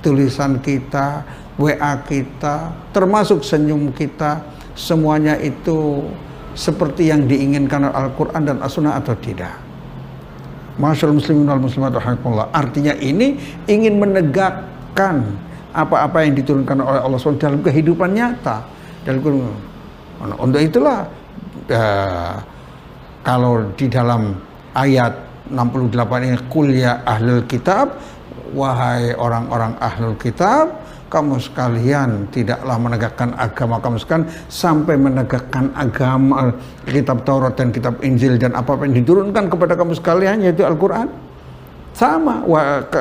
tulisan 0.01 0.57
kita, 0.57 1.21
WA 1.61 1.93
kita, 2.01 2.73
termasuk 2.89 3.45
senyum 3.45 3.93
kita, 3.93 4.41
semuanya 4.73 5.37
itu 5.37 6.01
seperti 6.57 7.13
yang 7.13 7.29
diinginkan 7.29 7.93
Al-Quran 7.93 8.41
dan 8.41 8.57
As-Sunnah 8.65 8.97
atau 8.97 9.13
tidak. 9.21 9.53
Masyaallah 10.75 11.15
muslimin 11.15 11.47
wal 11.47 11.63
muslimat 11.63 11.95
Artinya 12.51 12.91
ini 12.99 13.39
ingin 13.69 13.95
menegakkan 13.95 15.23
apa-apa 15.71 16.27
yang 16.27 16.35
diturunkan 16.35 16.83
oleh 16.83 16.99
Allah 16.99 17.15
SWT 17.19 17.39
dalam 17.39 17.63
kehidupan 17.63 18.11
nyata. 18.11 18.67
Dalam 19.07 19.23
untuk 20.39 20.59
itulah 20.59 21.07
uh, 21.71 22.35
kalau 23.25 23.73
di 23.73 23.89
dalam 23.89 24.37
ayat 24.77 25.17
68 25.49 26.25
ini 26.29 26.37
kuliah 26.47 27.01
ahlul 27.03 27.43
kitab 27.49 27.97
wahai 28.53 29.17
orang-orang 29.17 29.73
ahlul 29.81 30.13
kitab 30.21 30.85
kamu 31.09 31.41
sekalian 31.41 32.29
tidaklah 32.29 32.77
menegakkan 32.77 33.33
agama 33.37 33.81
kamu 33.81 33.97
sekalian 34.01 34.27
sampai 34.49 34.95
menegakkan 34.97 35.73
agama 35.73 36.53
kitab 36.85 37.25
Taurat 37.25 37.57
dan 37.57 37.73
kitab 37.73 38.01
Injil 38.05 38.37
dan 38.37 38.53
apa 38.53 38.77
yang 38.85 38.93
diturunkan 38.93 39.49
kepada 39.49 39.73
kamu 39.73 39.93
sekalian 39.97 40.45
yaitu 40.45 40.65
Al-Quran. 40.65 41.09
Sama 41.95 42.43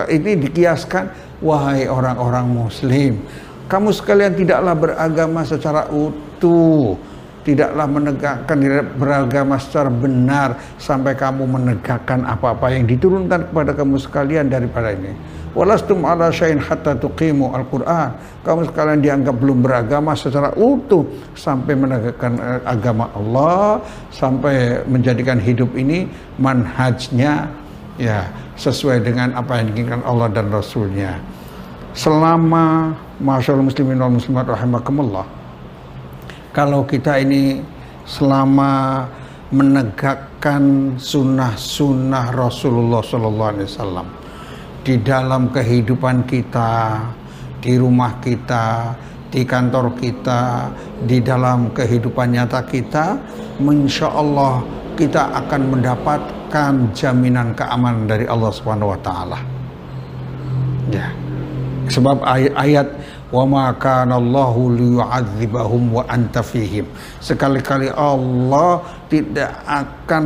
ini 0.07 0.39
dikiaskan 0.39 1.11
wahai 1.43 1.91
orang-orang 1.91 2.47
muslim 2.47 3.19
kamu 3.65 3.91
sekalian 3.97 4.37
tidaklah 4.37 4.75
beragama 4.77 5.41
secara 5.43 5.89
utuh 5.89 7.01
tidaklah 7.44 7.87
menegakkan 7.87 8.57
beragama 8.96 9.61
secara 9.61 9.92
benar 9.92 10.57
sampai 10.80 11.12
kamu 11.12 11.44
menegakkan 11.44 12.24
apa-apa 12.24 12.72
yang 12.72 12.88
diturunkan 12.88 13.52
kepada 13.52 13.76
kamu 13.76 14.00
sekalian 14.00 14.48
daripada 14.48 14.96
ini 14.96 15.12
walastum 15.54 16.02
ala 16.02 16.28
syai'in 16.28 16.59
hatta 16.59 16.98
tuqimu 16.98 17.54
al-Qur'an. 17.54 18.18
Kamu 18.42 18.68
sekalian 18.68 19.00
dianggap 19.00 19.38
belum 19.38 19.64
beragama 19.64 20.12
secara 20.18 20.52
utuh 20.59 21.07
sampai 21.38 21.78
menegakkan 21.78 22.37
eh, 22.37 22.61
agama 22.66 23.09
Allah, 23.14 23.80
sampai 24.11 24.85
menjadikan 24.85 25.38
hidup 25.38 25.72
ini 25.78 26.11
manhajnya 26.37 27.48
ya 27.96 28.26
sesuai 28.59 29.07
dengan 29.07 29.33
apa 29.38 29.62
yang 29.62 29.72
diinginkan 29.72 30.02
Allah 30.02 30.28
dan 30.28 30.50
Rasulnya. 30.50 31.16
Selama 31.94 32.90
masyaallah 33.22 33.70
muslimin 33.70 34.02
wal 34.02 34.18
muslimat 34.18 34.50
rahimakumullah. 34.50 35.24
Kalau 36.55 36.87
kita 36.87 37.19
ini 37.19 37.59
selama 38.07 39.03
menegakkan 39.51 40.95
sunnah-sunnah 40.95 42.31
Rasulullah 42.31 43.03
Sallallahu 43.03 43.51
Alaihi 43.59 43.69
Wasallam 43.75 44.07
di 44.87 44.95
dalam 45.03 45.51
kehidupan 45.51 46.31
kita, 46.31 47.03
di 47.59 47.75
rumah 47.75 48.23
kita, 48.23 48.95
di 49.35 49.43
kantor 49.43 49.99
kita, 49.99 50.71
di 51.03 51.19
dalam 51.19 51.75
kehidupan 51.75 52.38
nyata 52.38 52.62
kita, 52.71 53.19
insya 53.59 54.14
Allah 54.14 54.62
kita 54.95 55.35
akan 55.35 55.75
mendapatkan 55.75 56.73
jaminan 56.95 57.51
keamanan 57.59 58.07
dari 58.07 58.31
Allah 58.31 58.55
Subhanahu 58.55 58.95
wa 58.95 59.01
taala. 59.03 59.43
Ya. 60.87 61.24
Sebab 61.85 62.25
ayat, 62.25 62.88
wa 63.35 63.44
ma 63.44 63.64
kana 63.75 64.16
Allahu 64.16 64.79
liyu'adzibahum 64.79 66.01
wa 66.01 66.03
anta 66.07 66.40
fihim. 66.40 66.87
Sekali-kali 67.18 67.90
Allah 67.90 68.79
tidak 69.11 69.51
akan 69.66 70.25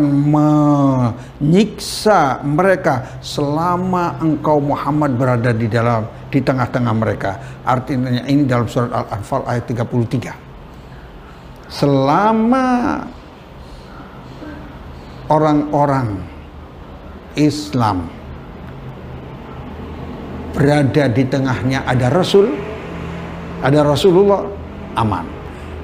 menyiksa 1.40 2.44
mereka 2.44 3.18
selama 3.24 4.20
engkau 4.20 4.60
Muhammad 4.60 5.16
berada 5.16 5.50
di 5.56 5.66
dalam 5.66 6.04
di 6.28 6.44
tengah-tengah 6.44 6.94
mereka. 6.94 7.30
Artinya 7.64 8.28
ini 8.28 8.44
dalam 8.44 8.68
surat 8.68 8.92
Al-Anfal 8.92 9.42
ayat 9.48 9.64
33. 9.66 10.36
Selama 11.68 12.64
orang-orang 15.28 16.24
Islam 17.36 18.08
berada 20.58 21.06
di 21.06 21.22
tengahnya 21.22 21.86
ada 21.86 22.10
Rasul 22.10 22.50
ada 23.62 23.86
Rasulullah 23.86 24.42
aman. 24.98 25.26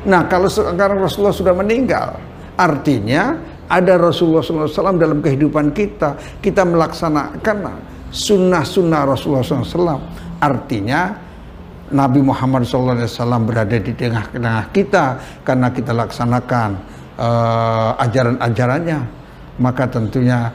Nah 0.05 0.27
kalau 0.27 0.51
sekarang 0.51 0.99
Rasulullah 0.99 1.35
sudah 1.35 1.55
meninggal, 1.55 2.19
artinya 2.59 3.39
ada 3.71 3.97
Rasulullah 3.97 4.45
SAW 4.45 5.01
dalam 5.01 5.25
kehidupan 5.25 5.73
kita, 5.73 6.19
kita 6.45 6.63
melaksanakan 6.67 7.57
sunnah-sunnah 8.13 9.09
Rasulullah 9.09 9.47
SAW. 9.47 10.03
Artinya 10.39 11.17
Nabi 11.95 12.21
Muhammad 12.21 12.69
SAW 12.69 13.49
berada 13.49 13.79
di 13.81 13.93
tengah-tengah 13.97 14.71
kita 14.77 15.05
karena 15.47 15.73
kita 15.73 15.97
laksanakan 15.97 16.71
uh, 17.17 17.97
ajaran-ajarannya. 18.05 19.01
Maka 19.55 19.87
tentunya 19.87 20.51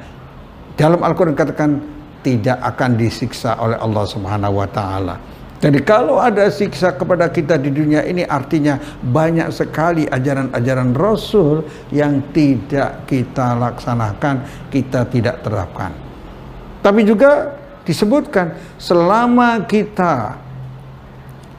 dalam 0.76 1.00
Al-Quran 1.00 1.34
katakan 1.34 1.99
tidak 2.22 2.60
akan 2.62 3.00
disiksa 3.00 3.56
oleh 3.60 3.80
Allah 3.80 4.06
Subhanahu 4.06 4.60
wa 4.60 4.68
taala. 4.68 5.16
Jadi 5.60 5.84
kalau 5.84 6.24
ada 6.24 6.48
siksa 6.48 6.96
kepada 6.96 7.28
kita 7.28 7.60
di 7.60 7.68
dunia 7.68 8.08
ini 8.08 8.24
artinya 8.24 8.80
banyak 9.04 9.52
sekali 9.52 10.08
ajaran-ajaran 10.08 10.96
Rasul 10.96 11.68
yang 11.92 12.32
tidak 12.32 13.04
kita 13.04 13.60
laksanakan, 13.60 14.48
kita 14.72 15.04
tidak 15.12 15.44
terapkan. 15.44 15.92
Tapi 16.80 17.04
juga 17.04 17.60
disebutkan 17.84 18.56
selama 18.80 19.68
kita 19.68 20.40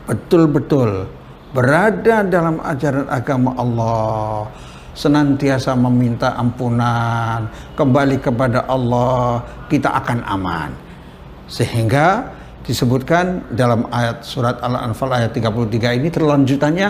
betul-betul 0.08 1.04
berada 1.52 2.24
dalam 2.24 2.56
ajaran 2.64 3.04
agama 3.04 3.52
Allah, 3.60 4.48
senantiasa 4.94 5.74
meminta 5.78 6.34
ampunan, 6.34 7.46
kembali 7.78 8.18
kepada 8.18 8.66
Allah, 8.66 9.42
kita 9.70 9.90
akan 9.94 10.18
aman. 10.26 10.70
Sehingga 11.50 12.30
disebutkan 12.64 13.50
dalam 13.50 13.88
ayat 13.90 14.22
surat 14.22 14.60
Al-Anfal 14.62 15.10
ayat 15.10 15.34
33 15.34 15.98
ini 15.98 16.08
terlanjutannya 16.12 16.88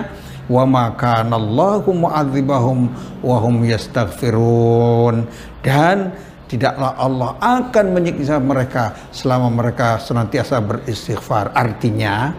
wa 0.51 0.65
ma 0.67 0.85
kanallahu 0.93 1.95
mu'adzibahum 1.95 2.91
wa 3.23 3.37
hum 3.39 3.65
yastaghfirun 3.65 5.25
dan 5.63 6.13
tidaklah 6.51 6.99
Allah 6.99 7.39
akan 7.39 7.87
menyiksa 7.95 8.43
mereka 8.43 8.93
selama 9.15 9.47
mereka 9.49 10.03
senantiasa 10.03 10.59
beristighfar 10.59 11.55
artinya 11.55 12.35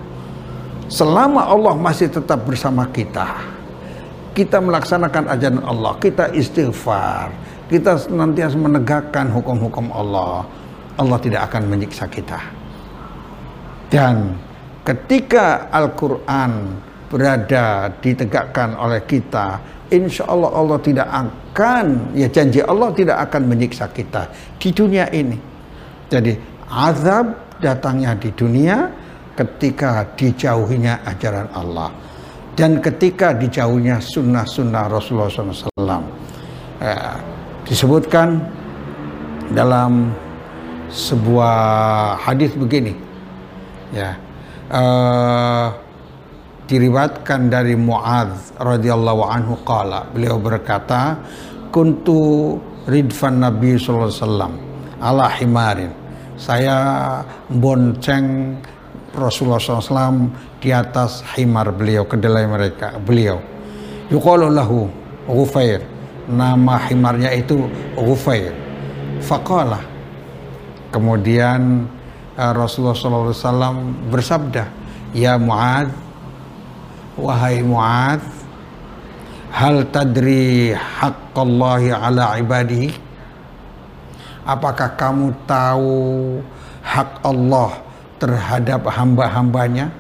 selama 0.92 1.48
Allah 1.48 1.74
masih 1.80 2.12
tetap 2.12 2.44
bersama 2.44 2.84
kita 2.92 3.51
kita 4.32 4.58
melaksanakan 4.64 5.28
ajaran 5.32 5.64
Allah 5.64 5.94
kita 6.00 6.32
istighfar 6.32 7.32
kita 7.68 7.96
senantiasa 8.00 8.56
menegakkan 8.60 9.32
hukum-hukum 9.32 9.92
Allah 9.92 10.48
Allah 11.00 11.18
tidak 11.20 11.52
akan 11.52 11.72
menyiksa 11.72 12.08
kita 12.08 12.40
dan 13.92 14.40
ketika 14.88 15.68
Al-Quran 15.68 16.80
berada 17.12 17.92
ditegakkan 18.00 18.80
oleh 18.80 19.04
kita, 19.04 19.60
insya 19.92 20.24
Allah 20.32 20.48
Allah 20.56 20.80
tidak 20.80 21.12
akan, 21.12 22.16
ya 22.16 22.32
janji 22.32 22.64
Allah 22.64 22.96
tidak 22.96 23.20
akan 23.28 23.52
menyiksa 23.52 23.92
kita 23.92 24.32
di 24.56 24.72
dunia 24.72 25.12
ini. 25.12 25.36
Jadi 26.08 26.40
azab 26.72 27.60
datangnya 27.60 28.16
di 28.16 28.32
dunia 28.32 28.88
ketika 29.36 30.08
dijauhinya 30.16 31.04
ajaran 31.04 31.52
Allah 31.52 31.92
dan 32.56 32.84
ketika 32.84 33.32
dijauhinya 33.32 34.04
sunnah-sunnah 34.04 34.92
Rasulullah 34.92 35.32
SAW. 35.32 36.04
Eh, 36.82 37.16
disebutkan 37.66 38.42
dalam 39.54 40.10
sebuah 40.92 41.56
hadis 42.20 42.52
begini 42.56 42.92
ya 43.96 44.12
uh, 44.72 45.68
diriwatkan 46.68 47.48
dari 47.48 47.76
Muadz 47.80 48.56
radhiyallahu 48.60 49.24
anhu 49.24 49.56
qala 49.64 50.08
beliau 50.12 50.40
berkata 50.40 51.20
kuntu 51.72 52.56
ridfan 52.88 53.40
Nabi 53.40 53.80
sallallahu 53.80 54.12
alaihi 54.12 54.24
wasallam 54.24 54.54
ala 55.00 55.26
himarin 55.40 55.92
saya 56.36 56.78
bonceng 57.48 58.58
Rasulullah 59.16 59.60
SAW 59.60 60.32
di 60.62 60.70
atas 60.70 61.26
himar 61.36 61.74
beliau 61.74 62.06
kedelai 62.06 62.46
mereka 62.46 62.96
beliau 63.02 63.42
yuqalu 64.14 64.54
lahu 64.54 64.88
Ghufair 65.26 65.82
nama 66.30 66.78
himarnya 66.88 67.34
itu 67.34 67.66
Ghufair 67.98 68.54
faqala 69.26 69.82
kemudian 70.94 71.90
Eh, 72.42 72.54
Rasulullah 72.58 72.98
SAW 72.98 74.10
bersabda, 74.10 74.66
Ya 75.14 75.38
Mu'ad, 75.38 75.94
wahai 77.14 77.60
Mu'ad, 77.60 78.24
hal 79.54 79.86
tadri 79.92 80.74
haqqallahi 80.74 81.92
ala 81.94 82.40
ibadihi? 82.42 82.98
Apakah 84.42 84.96
kamu 84.98 85.36
tahu 85.46 86.40
hak 86.82 87.20
Allah 87.22 87.84
terhadap 88.18 88.90
hamba-hambanya? 88.90 89.94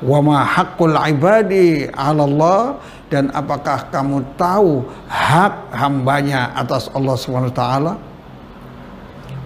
Wa 0.00 0.18
ma 0.24 0.40
haqqul 0.44 0.96
ibadi 0.96 1.84
ala 1.92 2.24
Allah 2.24 2.80
dan 3.12 3.28
apakah 3.36 3.92
kamu 3.92 4.22
tahu 4.40 4.86
hak 5.10 5.76
hambanya 5.76 6.56
atas 6.56 6.88
Allah 6.96 7.18
SWT? 7.18 7.62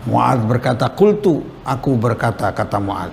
Mu'ad 0.05 0.45
berkata, 0.45 0.87
Kultu, 0.93 1.40
aku 1.64 1.97
berkata, 1.97 2.53
kata 2.53 2.77
Mu'ad. 2.77 3.11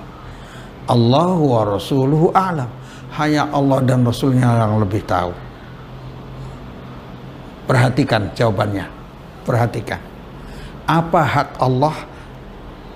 Allah 0.91 1.33
wa 1.39 1.61
Rasuluhu 1.63 2.35
a'lam. 2.35 2.67
Hanya 3.15 3.47
Allah 3.51 3.79
dan 3.83 4.03
Rasulnya 4.03 4.55
yang 4.55 4.79
lebih 4.83 5.03
tahu. 5.07 5.31
Perhatikan 7.67 8.27
jawabannya. 8.35 8.87
Perhatikan. 9.47 9.99
Apa 10.83 11.21
hak 11.23 11.49
Allah 11.63 11.95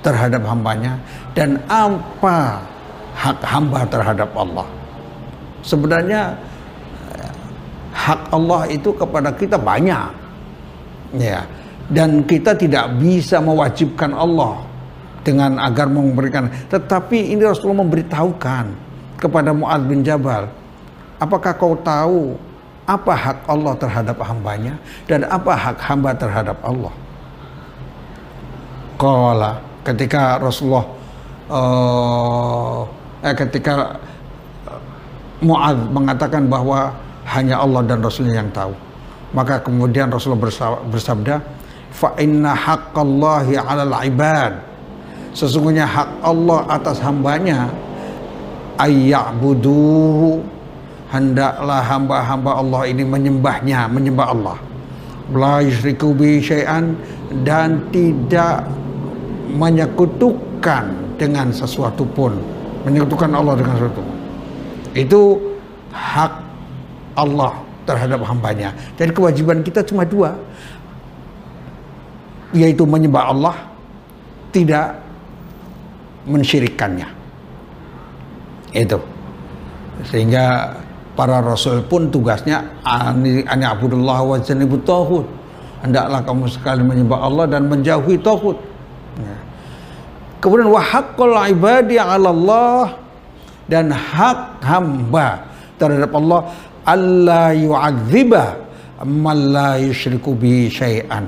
terhadap 0.03 0.43
hambanya 0.43 0.99
dan 1.33 1.57
apa 1.65 2.61
hak 3.15 3.39
hamba 3.41 3.87
terhadap 3.87 4.29
Allah. 4.35 4.67
Sebenarnya 5.65 6.35
hak 7.95 8.21
Allah 8.29 8.67
itu 8.69 8.91
kepada 8.91 9.31
kita 9.33 9.55
banyak. 9.55 10.11
Ya 11.15 11.47
dan 11.89 12.25
kita 12.25 12.57
tidak 12.57 12.97
bisa 12.97 13.37
mewajibkan 13.37 14.09
Allah 14.15 14.57
dengan 15.21 15.61
agar 15.61 15.85
memberikan 15.89 16.49
tetapi 16.69 17.33
ini 17.33 17.41
Rasulullah 17.45 17.85
memberitahukan 17.85 18.65
kepada 19.21 19.53
Mu'ad 19.53 19.85
bin 19.85 20.01
Jabal 20.01 20.49
apakah 21.21 21.53
kau 21.53 21.77
tahu 21.85 22.33
apa 22.85 23.13
hak 23.13 23.37
Allah 23.49 23.73
terhadap 23.77 24.17
hambanya 24.21 24.73
dan 25.09 25.25
apa 25.29 25.53
hak 25.53 25.77
hamba 25.81 26.13
terhadap 26.13 26.57
Allah 26.61 26.93
Kala 28.95 29.59
ketika 29.85 30.39
Rasulullah 30.41 30.87
uh, 31.49 32.81
eh, 33.25 33.33
ketika 33.33 33.97
Mu'ad 35.43 35.91
mengatakan 35.91 36.47
bahwa 36.47 36.95
hanya 37.27 37.59
Allah 37.59 37.81
dan 37.83 37.99
Rasulnya 37.99 38.39
yang 38.39 38.51
tahu. 38.53 38.71
Maka 39.35 39.59
kemudian 39.59 40.07
Rasulullah 40.07 40.47
bersabda 40.87 41.35
fa 41.91 42.15
inna 42.21 42.55
haqqallahi 42.55 43.59
'alal 43.59 43.95
ibad. 44.07 44.53
Sesungguhnya 45.35 45.83
hak 45.83 46.23
Allah 46.23 46.63
atas 46.71 47.03
hambanya 47.03 47.67
ayya'buduhu. 48.79 50.39
Hendaklah 51.11 51.83
hamba-hamba 51.83 52.51
Allah 52.63 52.81
ini 52.87 53.03
menyembahnya 53.03 53.91
menyembah 53.91 54.27
Allah. 54.31 54.57
La 55.35 55.59
yusyriku 55.59 56.15
syai'an. 56.39 56.95
Dan 57.43 57.91
tidak 57.91 58.63
menyekutukan 59.51 61.17
dengan 61.19 61.51
sesuatu 61.51 62.07
pun 62.15 62.54
menyekutukan 62.85 63.29
Allah 63.33 63.53
dengan 63.57 63.73
sesuatu. 63.75 64.03
Itu 64.95 65.21
hak 65.91 66.33
Allah 67.17 67.53
terhadap 67.89 68.21
hambanya. 68.23 68.71
Jadi 68.95 69.11
kewajiban 69.11 69.65
kita 69.65 69.81
cuma 69.83 70.05
dua. 70.05 70.37
Yaitu 72.55 72.87
menyembah 72.87 73.35
Allah 73.35 73.55
tidak 74.55 74.95
mensyirikannya 76.23 77.09
itu. 78.71 78.99
Sehingga 80.07 80.75
para 81.15 81.39
rasul 81.39 81.83
pun 81.87 82.11
tugasnya 82.11 82.63
ani 82.83 83.43
abdullah 83.47 84.19
wa 84.23 84.37
janibut 84.39 84.83
hendaklah 85.83 86.19
kamu 86.23 86.45
sekali 86.51 86.81
menyembah 86.83 87.19
Allah 87.19 87.45
dan 87.47 87.67
menjauhi 87.67 88.19
tauhid. 88.19 88.57
Ya. 89.19 89.37
Kemudian 90.39 90.69
wa 90.71 90.81
haqqul 90.81 91.35
ibadi 91.51 91.99
'ala 91.99 92.29
Allah 92.31 92.99
dan 93.65 93.89
hak 93.89 94.61
hamba 94.61 95.45
terhadap 95.81 96.11
Allah 96.13 96.41
Allah 96.85 97.51
yu'adziba 97.57 98.43
man 99.03 99.51
la 99.51 99.75
yusyriku 99.81 100.37
bi 100.37 100.69
syai'an. 100.69 101.27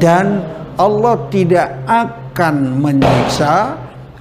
Dan 0.00 0.40
Allah 0.80 1.28
tidak 1.28 1.68
akan 1.84 2.80
menyiksa 2.80 3.76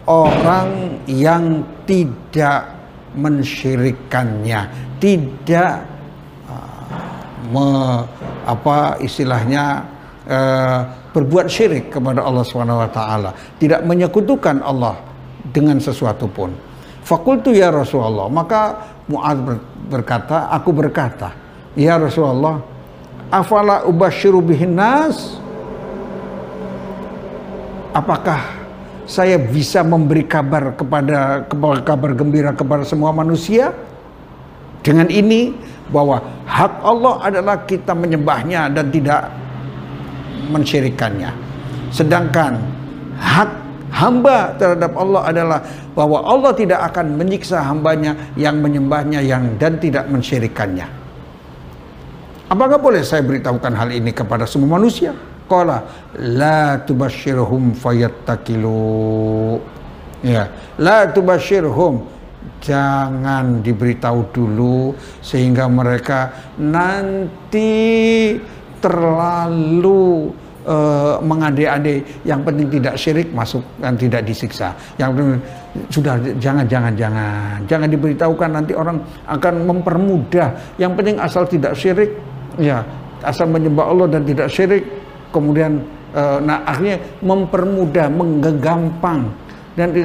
orang 0.10 1.00
yang 1.08 1.64
tidak 1.88 2.68
mensyirikannya, 3.16 4.68
tidak 5.00 5.88
uh, 6.52 7.40
me, 7.48 8.04
apa 8.44 9.00
istilahnya 9.00 9.88
uh, 10.30 10.80
berbuat 11.12 11.50
syirik 11.50 11.90
kepada 11.90 12.22
Allah 12.22 12.46
taala, 12.94 13.34
tidak 13.58 13.82
menyekutukan 13.84 14.62
Allah 14.62 14.96
dengan 15.50 15.82
sesuatu 15.82 16.30
pun. 16.30 16.54
Fakultu 17.02 17.50
ya 17.52 17.74
Rasulullah, 17.74 18.30
maka 18.30 18.62
Mu'ad 19.10 19.42
berkata, 19.90 20.54
aku 20.54 20.70
berkata, 20.70 21.34
ya 21.74 21.98
Rasulullah, 21.98 22.62
afala 23.34 23.90
ubasyiru 23.90 24.46
bihin 24.46 24.78
nas? 24.78 25.42
Apakah 27.90 28.62
saya 29.10 29.42
bisa 29.42 29.82
memberi 29.82 30.22
kabar 30.30 30.78
kepada 30.78 31.50
kabar 31.82 32.14
gembira 32.14 32.54
kepada 32.54 32.86
semua 32.86 33.10
manusia 33.10 33.74
dengan 34.86 35.10
ini 35.10 35.58
bahwa 35.90 36.22
hak 36.46 36.86
Allah 36.86 37.16
adalah 37.26 37.56
kita 37.66 37.98
menyembahnya 37.98 38.70
dan 38.70 38.94
tidak 38.94 39.34
mensyirikannya. 40.50 41.32
Sedangkan 41.94 42.58
hak 43.18 43.52
hamba 43.94 44.54
terhadap 44.58 44.94
Allah 44.98 45.22
adalah 45.26 45.60
bahwa 45.94 46.26
Allah 46.26 46.52
tidak 46.54 46.80
akan 46.94 47.18
menyiksa 47.18 47.62
hambanya 47.62 48.18
yang 48.34 48.62
menyembahnya 48.62 49.22
yang 49.22 49.58
dan 49.62 49.78
tidak 49.78 50.06
mensyirikannya. 50.10 50.86
Apakah 52.50 52.82
boleh 52.82 53.06
saya 53.06 53.22
beritahukan 53.22 53.78
hal 53.78 53.94
ini 53.94 54.10
kepada 54.10 54.50
semua 54.50 54.82
manusia? 54.82 55.14
qala 55.50 55.78
la 56.38 56.78
tubashshirhum 56.86 57.74
fayattakilu 57.74 59.58
ya 60.22 60.46
la 60.78 61.10
tubashshirhum 61.10 62.06
jangan 62.62 63.66
diberitahu 63.66 64.30
dulu 64.30 64.94
sehingga 65.26 65.66
mereka 65.66 66.54
nanti 66.62 68.38
terlalu 68.80 70.32
uh, 70.66 71.18
mengade-ade 71.24 72.04
yang 72.26 72.42
penting 72.44 72.68
tidak 72.80 72.96
syirik 73.00 73.30
masuk 73.32 73.64
dan 73.80 73.96
tidak 73.96 74.26
disiksa. 74.26 74.76
Yang 75.00 75.40
sudah 75.94 76.20
jangan 76.42 76.66
jangan 76.66 76.94
jangan. 76.98 77.58
Jangan 77.70 77.88
diberitahukan 77.88 78.50
nanti 78.50 78.74
orang 78.76 79.02
akan 79.30 79.54
mempermudah. 79.68 80.78
Yang 80.82 80.92
penting 80.98 81.16
asal 81.22 81.44
tidak 81.46 81.74
syirik 81.78 82.12
ya 82.60 82.84
asal 83.24 83.48
menyembah 83.48 83.86
Allah 83.88 84.08
dan 84.08 84.24
tidak 84.24 84.48
syirik 84.52 84.84
kemudian 85.36 85.84
uh, 86.16 86.40
nah 86.44 86.64
akhirnya 86.66 87.00
mempermudah 87.24 88.08
menggampang. 88.10 89.32
Dan 89.78 89.96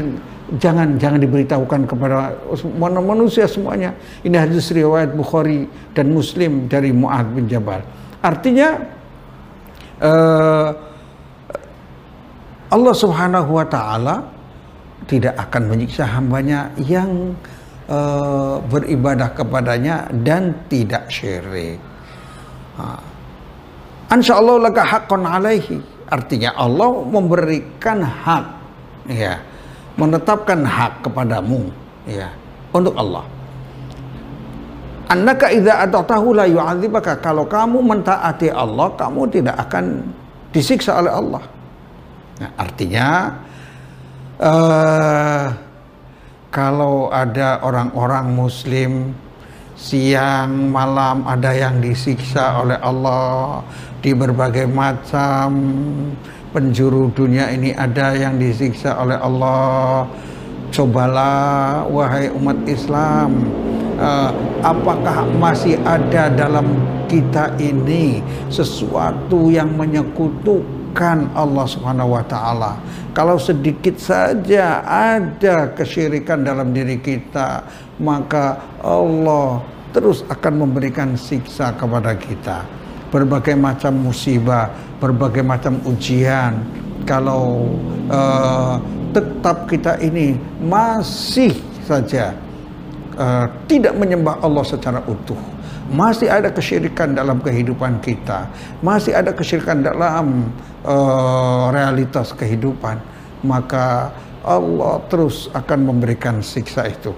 jangan 0.61 0.95
jangan 1.03 1.19
diberitahukan 1.19 1.89
kepada 1.91 2.37
manusia 3.03 3.49
semuanya. 3.51 3.97
Ini 4.23 4.39
hadis 4.39 4.71
riwayat 4.71 5.11
Bukhari 5.17 5.67
dan 5.99 6.15
Muslim 6.15 6.71
dari 6.71 6.95
Muad 6.95 7.27
bin 7.35 7.51
Jabal 7.51 7.83
artinya 8.25 8.69
uh, 10.01 10.69
Allah 12.73 12.95
Subhanahu 12.97 13.51
wa 13.55 13.67
taala 13.69 14.25
tidak 15.05 15.37
akan 15.37 15.69
menyiksa 15.69 16.09
hambanya 16.09 16.73
yang 16.81 17.37
uh, 17.87 18.59
beribadah 18.65 19.37
kepadanya 19.37 20.09
dan 20.25 20.65
tidak 20.73 21.13
syirik. 21.13 21.79
Insya 24.11 24.39
Allah 24.39 24.71
laka 24.71 24.83
haqqan 24.83 25.23
alaihi. 25.23 25.79
Artinya 26.05 26.55
Allah 26.55 27.03
memberikan 27.03 28.05
hak 28.05 28.45
ya, 29.11 29.41
menetapkan 29.97 30.63
hak 30.63 31.03
kepadamu 31.03 31.73
ya 32.07 32.31
untuk 32.71 32.95
Allah. 32.95 33.25
Annaka 35.11 35.53
idza 35.53 35.85
atatahu 35.85 36.33
la 36.33 36.49
yu'adzibaka. 36.49 37.21
Kalau 37.21 37.45
kamu 37.45 37.85
mentaati 37.85 38.49
Allah, 38.49 38.89
kamu 38.97 39.21
tidak 39.29 39.57
akan 39.69 40.01
disiksa 40.55 40.97
oleh 40.97 41.13
Allah. 41.13 41.45
Nah, 42.41 42.51
artinya 42.59 43.09
uh, 44.41 45.47
kalau 46.55 47.11
ada 47.11 47.63
orang-orang 47.63 48.27
muslim 48.31 48.93
siang 49.75 50.71
malam 50.71 51.27
ada 51.27 51.51
yang 51.51 51.83
disiksa 51.83 52.63
oleh 52.63 52.79
Allah 52.79 53.63
di 53.99 54.15
berbagai 54.15 54.71
macam 54.71 55.51
penjuru 56.55 57.11
dunia 57.11 57.51
ini 57.51 57.75
ada 57.75 58.15
yang 58.15 58.39
disiksa 58.39 58.95
oleh 58.95 59.19
Allah 59.19 60.07
cobalah 60.71 61.83
wahai 61.91 62.31
umat 62.31 62.59
Islam 62.71 63.43
uh, 63.99 64.31
apakah 64.63 65.27
masih 65.39 65.79
ada 65.83 66.31
dalam 66.33 66.67
kita 67.11 67.55
ini 67.61 68.25
sesuatu 68.49 69.53
yang 69.53 69.73
menyekutukan 69.75 71.31
Allah 71.35 71.67
Subhanahu 71.69 72.17
wa 72.17 72.25
taala 72.27 72.79
kalau 73.15 73.39
sedikit 73.39 73.99
saja 73.99 74.83
ada 74.85 75.71
kesyirikan 75.75 76.43
dalam 76.43 76.75
diri 76.75 76.99
kita 76.99 77.67
maka 78.01 78.59
Allah 78.83 79.63
terus 79.95 80.27
akan 80.27 80.67
memberikan 80.67 81.15
siksa 81.15 81.71
kepada 81.79 82.19
kita 82.19 82.85
berbagai 83.15 83.55
macam 83.55 84.11
musibah, 84.11 84.75
berbagai 84.99 85.47
macam 85.47 85.79
ujian. 85.87 86.59
Kalau 87.07 87.71
uh, 88.11 88.83
tetap 89.15 89.71
kita 89.71 90.03
ini 90.03 90.35
masih 90.59 91.55
saja 91.87 92.35
uh, 93.19 93.47
tidak 93.67 93.95
menyembah 93.99 94.39
Allah 94.43 94.65
secara 94.67 95.01
utuh, 95.07 95.39
masih 95.91 96.31
ada 96.31 96.51
kesyirikan 96.51 97.15
dalam 97.15 97.41
kehidupan 97.41 98.03
kita, 98.03 98.49
masih 98.85 99.15
ada 99.15 99.35
kesyirikan 99.35 99.83
dalam 99.83 100.51
uh, 100.87 101.71
realitas 101.73 102.31
kehidupan, 102.37 103.01
maka 103.47 104.13
Allah 104.45 105.01
terus 105.09 105.49
akan 105.57 105.95
memberikan 105.95 106.45
siksa 106.45 106.87
itu. 106.87 107.11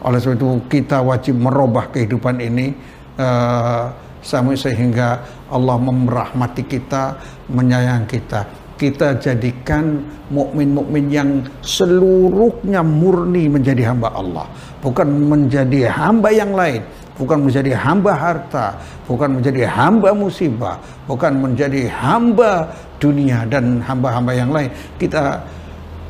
Oleh 0.00 0.16
sebab 0.18 0.34
itu 0.36 0.48
kita 0.66 1.04
wajib 1.04 1.36
merubah 1.36 1.92
kehidupan 1.92 2.40
ini. 2.40 2.72
Uh, 3.20 4.10
sehingga 4.20 5.24
Allah 5.48 5.76
merahmati 5.80 6.68
kita, 6.68 7.16
menyayang 7.48 8.04
kita. 8.04 8.59
Kita 8.80 9.20
jadikan 9.20 10.00
mukmin-mukmin 10.32 11.12
yang 11.12 11.44
seluruhnya 11.60 12.80
murni 12.80 13.44
menjadi 13.44 13.92
hamba 13.92 14.08
Allah, 14.16 14.48
bukan 14.80 15.04
menjadi 15.28 15.84
hamba 15.92 16.32
yang 16.32 16.56
lain, 16.56 16.80
bukan 17.20 17.44
menjadi 17.44 17.76
hamba 17.76 18.16
harta, 18.16 18.80
bukan 19.04 19.36
menjadi 19.36 19.68
hamba 19.68 20.16
musibah, 20.16 20.80
bukan 21.04 21.44
menjadi 21.44 21.92
hamba 21.92 22.72
dunia 22.96 23.44
dan 23.52 23.84
hamba-hamba 23.84 24.32
yang 24.32 24.48
lain. 24.48 24.72
Kita 24.96 25.44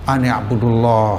ane 0.07 0.31
abdullah 0.31 1.19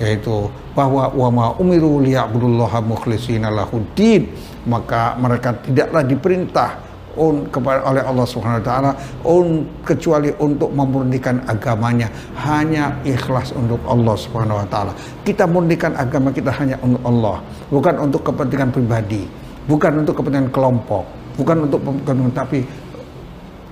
yaitu 0.00 0.48
bahwa 0.72 1.12
wama 1.12 1.52
umiru 1.60 2.00
liya'budullaha 2.00 2.80
mukhlishina 2.80 3.52
lahuddin 3.52 4.32
maka 4.64 5.12
mereka 5.20 5.52
tidaklah 5.60 6.00
diperintah 6.00 6.70
un, 7.16 7.46
kepada 7.50 7.82
oleh 7.86 8.02
Allah 8.04 8.26
Subhanahu 8.26 8.60
wa 8.62 8.66
taala 8.66 8.90
un, 9.26 9.66
kecuali 9.82 10.30
untuk 10.38 10.70
memurnikan 10.70 11.42
agamanya 11.50 12.06
hanya 12.42 12.94
ikhlas 13.02 13.50
untuk 13.56 13.80
Allah 13.86 14.14
Subhanahu 14.14 14.60
wa 14.62 14.66
taala. 14.68 14.92
Kita 15.26 15.48
murnikan 15.48 15.96
agama 15.98 16.30
kita 16.30 16.52
hanya 16.54 16.76
untuk 16.84 17.02
Allah, 17.02 17.36
bukan 17.70 17.94
untuk 17.98 18.20
kepentingan 18.26 18.70
pribadi, 18.70 19.24
bukan 19.66 20.04
untuk 20.06 20.14
kepentingan 20.20 20.50
kelompok, 20.54 21.04
bukan 21.34 21.56
untuk 21.66 21.80
kepentingan 21.82 22.34
tapi 22.34 22.60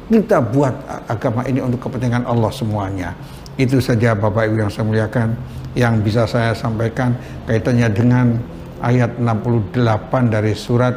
kita 0.09 0.41
buat 0.41 0.73
agama 1.05 1.45
ini 1.45 1.61
untuk 1.61 1.85
kepentingan 1.85 2.25
Allah 2.25 2.49
semuanya. 2.49 3.13
Itu 3.61 3.83
saja 3.83 4.17
Bapak 4.17 4.49
Ibu 4.49 4.57
yang 4.65 4.71
saya 4.73 4.87
muliakan 4.87 5.29
yang 5.77 6.01
bisa 6.01 6.25
saya 6.25 6.57
sampaikan 6.57 7.13
kaitannya 7.45 7.91
dengan 7.93 8.27
ayat 8.81 9.19
68 9.19 9.75
dari 10.33 10.55
surat 10.55 10.95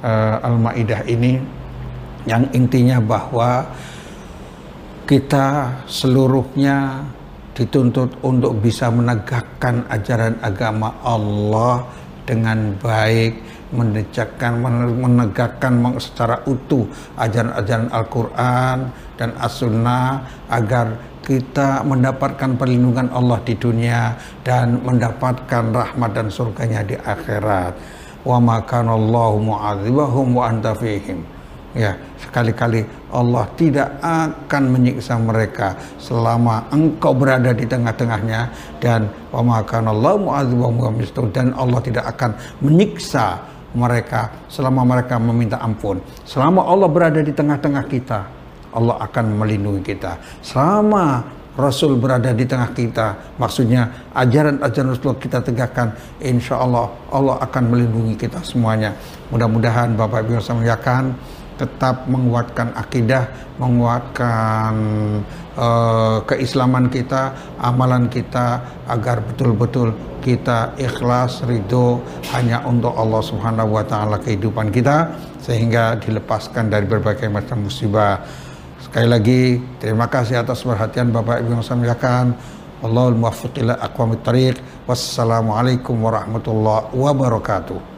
uh, 0.00 0.46
Al-Maidah 0.46 1.04
ini 1.10 1.55
yang 2.26 2.50
intinya 2.50 2.98
bahwa 2.98 3.64
kita 5.06 5.70
seluruhnya 5.86 7.06
dituntut 7.54 8.20
untuk 8.20 8.58
bisa 8.60 8.90
menegakkan 8.90 9.86
ajaran 9.88 10.36
agama 10.42 10.92
Allah 11.00 11.86
dengan 12.26 12.74
baik, 12.82 13.38
menegakkan 13.72 14.58
menegakkan 14.98 15.78
secara 16.02 16.42
utuh 16.44 16.84
ajaran-ajaran 17.16 17.88
Al-Qur'an 17.94 18.78
dan 19.14 19.30
As-Sunnah 19.38 20.26
agar 20.50 20.98
kita 21.22 21.86
mendapatkan 21.86 22.54
perlindungan 22.58 23.10
Allah 23.14 23.38
di 23.46 23.54
dunia 23.54 24.14
dan 24.42 24.82
mendapatkan 24.82 25.74
rahmat 25.74 26.10
dan 26.12 26.28
surganya 26.30 26.82
di 26.82 26.98
akhirat. 26.98 27.74
Wa 28.26 28.42
makanallahu 28.42 29.38
mu'adzibahum 29.38 30.34
wa 30.34 30.50
anta. 30.50 30.74
Ya 31.76 31.92
sekali-kali 32.18 32.82
Allah 33.12 33.44
tidak 33.54 34.00
akan 34.00 34.62
menyiksa 34.72 35.14
mereka 35.20 35.76
selama 36.00 36.66
engkau 36.72 37.12
berada 37.12 37.52
di 37.52 37.68
tengah-tengahnya. 37.68 38.50
Dan 38.80 39.06
dan 41.30 41.52
Allah 41.54 41.80
tidak 41.84 42.04
akan 42.16 42.30
menyiksa 42.64 43.40
mereka 43.76 44.32
selama 44.48 44.82
mereka 44.96 45.20
meminta 45.20 45.60
ampun. 45.60 46.00
Selama 46.24 46.64
Allah 46.64 46.88
berada 46.88 47.20
di 47.20 47.30
tengah-tengah 47.30 47.84
kita 47.86 48.20
Allah 48.76 48.96
akan 49.00 49.24
melindungi 49.40 49.80
kita. 49.84 50.16
Selama 50.44 51.36
Rasul 51.56 51.96
berada 51.96 52.36
di 52.36 52.44
tengah 52.44 52.68
kita 52.76 53.40
maksudnya 53.40 54.12
ajaran-ajaran 54.12 54.92
Rasul 54.92 55.16
kita 55.16 55.40
tegakkan 55.40 55.88
insya 56.20 56.60
Allah 56.60 56.92
Allah 57.08 57.40
akan 57.40 57.72
melindungi 57.72 58.12
kita 58.20 58.44
semuanya. 58.44 58.92
Mudah-mudahan 59.32 59.96
Bapak 59.96 60.28
Ibu 60.28 60.36
yang 60.36 60.44
tetap 61.56 62.04
menguatkan 62.06 62.76
akidah, 62.76 63.28
menguatkan 63.56 64.72
uh, 65.56 66.20
keislaman 66.28 66.92
kita, 66.92 67.32
amalan 67.56 68.12
kita 68.12 68.60
agar 68.86 69.24
betul-betul 69.24 69.96
kita 70.20 70.76
ikhlas, 70.76 71.40
ridho 71.48 72.04
hanya 72.36 72.60
untuk 72.68 72.92
Allah 72.92 73.22
Subhanahu 73.24 73.80
wa 73.80 73.84
taala 73.86 74.20
kehidupan 74.20 74.68
kita 74.68 75.16
sehingga 75.40 75.96
dilepaskan 75.96 76.68
dari 76.68 76.84
berbagai 76.84 77.30
macam 77.32 77.64
musibah. 77.64 78.20
Sekali 78.82 79.08
lagi 79.08 79.42
terima 79.80 80.06
kasih 80.06 80.42
atas 80.44 80.62
perhatian 80.62 81.10
Bapak 81.10 81.40
Ibu 81.40 81.58
yang 81.58 81.64
saya 81.64 81.80
muliakan. 81.80 82.36
Allahul 82.84 83.16
muwaffiq 83.16 83.64
ila 83.64 83.80
aqwamit 83.80 84.20
thariq. 84.20 84.56
Wassalamualaikum 84.84 85.96
warahmatullahi 85.96 86.92
wabarakatuh. 86.92 87.95